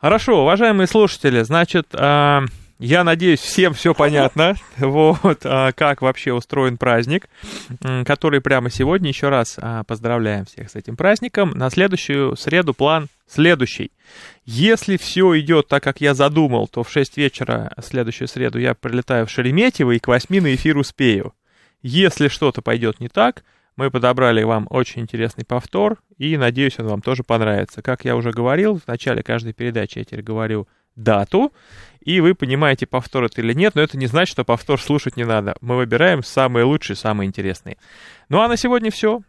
[0.00, 2.44] Хорошо, уважаемые слушатели, значит, а,
[2.78, 7.28] я надеюсь, всем все понятно, вот, а, как вообще устроен праздник,
[8.04, 11.50] который прямо сегодня, еще раз а, поздравляем всех с этим праздником.
[11.50, 13.92] На следующую среду план следующий.
[14.44, 19.26] Если все идет так, как я задумал, то в 6 вечера следующую среду я прилетаю
[19.26, 21.32] в Шереметьево и к 8 на эфир успею.
[21.82, 23.44] Если что-то пойдет не так,
[23.76, 27.82] мы подобрали вам очень интересный повтор, и надеюсь, он вам тоже понравится.
[27.82, 31.52] Как я уже говорил, в начале каждой передачи я теперь говорю дату,
[32.04, 35.24] и вы понимаете, повтор это или нет, но это не значит, что повтор слушать не
[35.24, 35.56] надо.
[35.60, 37.78] Мы выбираем самые лучшие, самые интересные.
[38.28, 39.22] Ну а на сегодня все.